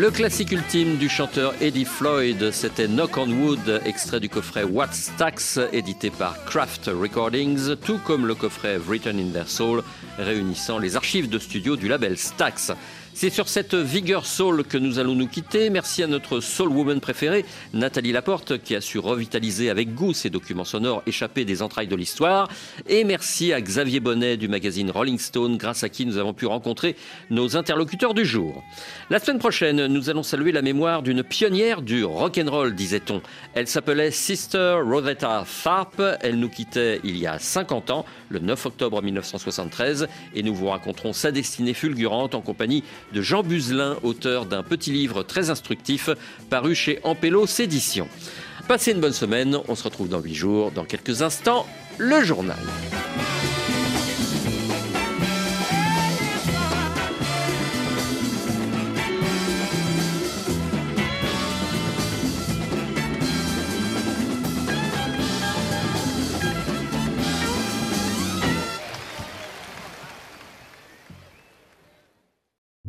Le 0.07 0.11
classique 0.11 0.53
ultime 0.53 0.95
du 0.95 1.09
chanteur 1.09 1.53
Eddie 1.59 1.83
Floyd, 1.83 2.51
c'était 2.53 2.87
Knock 2.87 3.17
on 3.17 3.29
Wood, 3.29 3.81
extrait 3.83 4.21
du 4.21 4.29
coffret 4.29 4.63
What's 4.63 5.11
Tax, 5.17 5.59
édité 5.73 6.11
par 6.11 6.45
Kraft 6.45 6.85
Recordings, 6.85 7.75
tout 7.75 7.99
comme 8.05 8.25
le 8.25 8.33
coffret 8.33 8.77
Written 8.77 9.19
in 9.19 9.33
Their 9.33 9.49
Soul, 9.49 9.83
réunissant 10.17 10.79
les 10.79 10.95
archives 10.95 11.29
de 11.29 11.39
studio 11.39 11.75
du 11.75 11.87
label 11.87 12.17
Stax. 12.17 12.71
C'est 13.19 13.31
sur 13.31 13.49
cette 13.49 13.73
vigueur 13.73 14.27
soul 14.27 14.63
que 14.63 14.77
nous 14.77 14.99
allons 14.99 15.15
nous 15.15 15.25
quitter. 15.25 15.71
Merci 15.71 16.03
à 16.03 16.07
notre 16.07 16.39
soul 16.39 16.69
woman 16.69 16.99
préférée, 16.99 17.45
Nathalie 17.73 18.11
Laporte, 18.11 18.61
qui 18.61 18.75
a 18.75 18.79
su 18.79 18.99
revitaliser 18.99 19.71
avec 19.71 19.95
goût 19.95 20.13
ces 20.13 20.29
documents 20.29 20.65
sonores 20.65 21.01
échappés 21.07 21.43
des 21.43 21.63
entrailles 21.63 21.87
de 21.87 21.95
l'histoire. 21.95 22.47
Et 22.87 23.03
merci 23.05 23.53
à 23.53 23.59
Xavier 23.59 24.01
Bonnet 24.01 24.37
du 24.37 24.47
magazine 24.47 24.91
Rolling 24.91 25.17
Stone, 25.17 25.57
grâce 25.57 25.83
à 25.83 25.89
qui 25.89 26.05
nous 26.05 26.17
avons 26.17 26.35
pu 26.35 26.45
rencontrer 26.45 26.95
nos 27.31 27.57
interlocuteurs 27.57 28.13
du 28.13 28.23
jour. 28.23 28.63
La 29.09 29.17
semaine 29.17 29.39
prochaine, 29.39 29.87
nous 29.87 30.11
allons 30.11 30.21
saluer 30.21 30.51
la 30.51 30.61
mémoire 30.61 31.01
d'une 31.01 31.23
pionnière 31.23 31.81
du 31.81 32.05
rock'n'roll, 32.05 32.75
disait-on. 32.75 33.23
Elle 33.55 33.67
s'appelait 33.67 34.11
Sister 34.11 34.77
Rosetta 34.85 35.43
Tharpe. 35.63 36.03
Elle 36.21 36.37
nous 36.37 36.49
quittait 36.49 37.01
il 37.03 37.17
y 37.17 37.25
a 37.25 37.39
50 37.39 37.89
ans, 37.89 38.05
le 38.29 38.37
9 38.37 38.63
octobre 38.67 39.01
1973, 39.01 40.06
et 40.35 40.43
nous 40.43 40.53
vous 40.53 40.67
raconterons 40.67 41.13
sa 41.13 41.31
destinée 41.31 41.73
fulgurante 41.73 42.35
en 42.35 42.41
compagnie 42.41 42.83
de 43.13 43.21
Jean 43.21 43.43
Buzelin, 43.43 43.97
auteur 44.03 44.45
d'un 44.45 44.63
petit 44.63 44.91
livre 44.91 45.23
très 45.23 45.49
instructif 45.49 46.09
paru 46.49 46.75
chez 46.75 46.99
Ampello 47.03 47.45
Éditions. 47.45 48.07
Passez 48.67 48.91
une 48.91 48.99
bonne 48.99 49.13
semaine, 49.13 49.57
on 49.67 49.75
se 49.75 49.83
retrouve 49.83 50.09
dans 50.09 50.19
8 50.19 50.33
jours. 50.33 50.71
Dans 50.71 50.83
quelques 50.83 51.21
instants, 51.21 51.65
le 51.97 52.21
journal. 52.23 52.57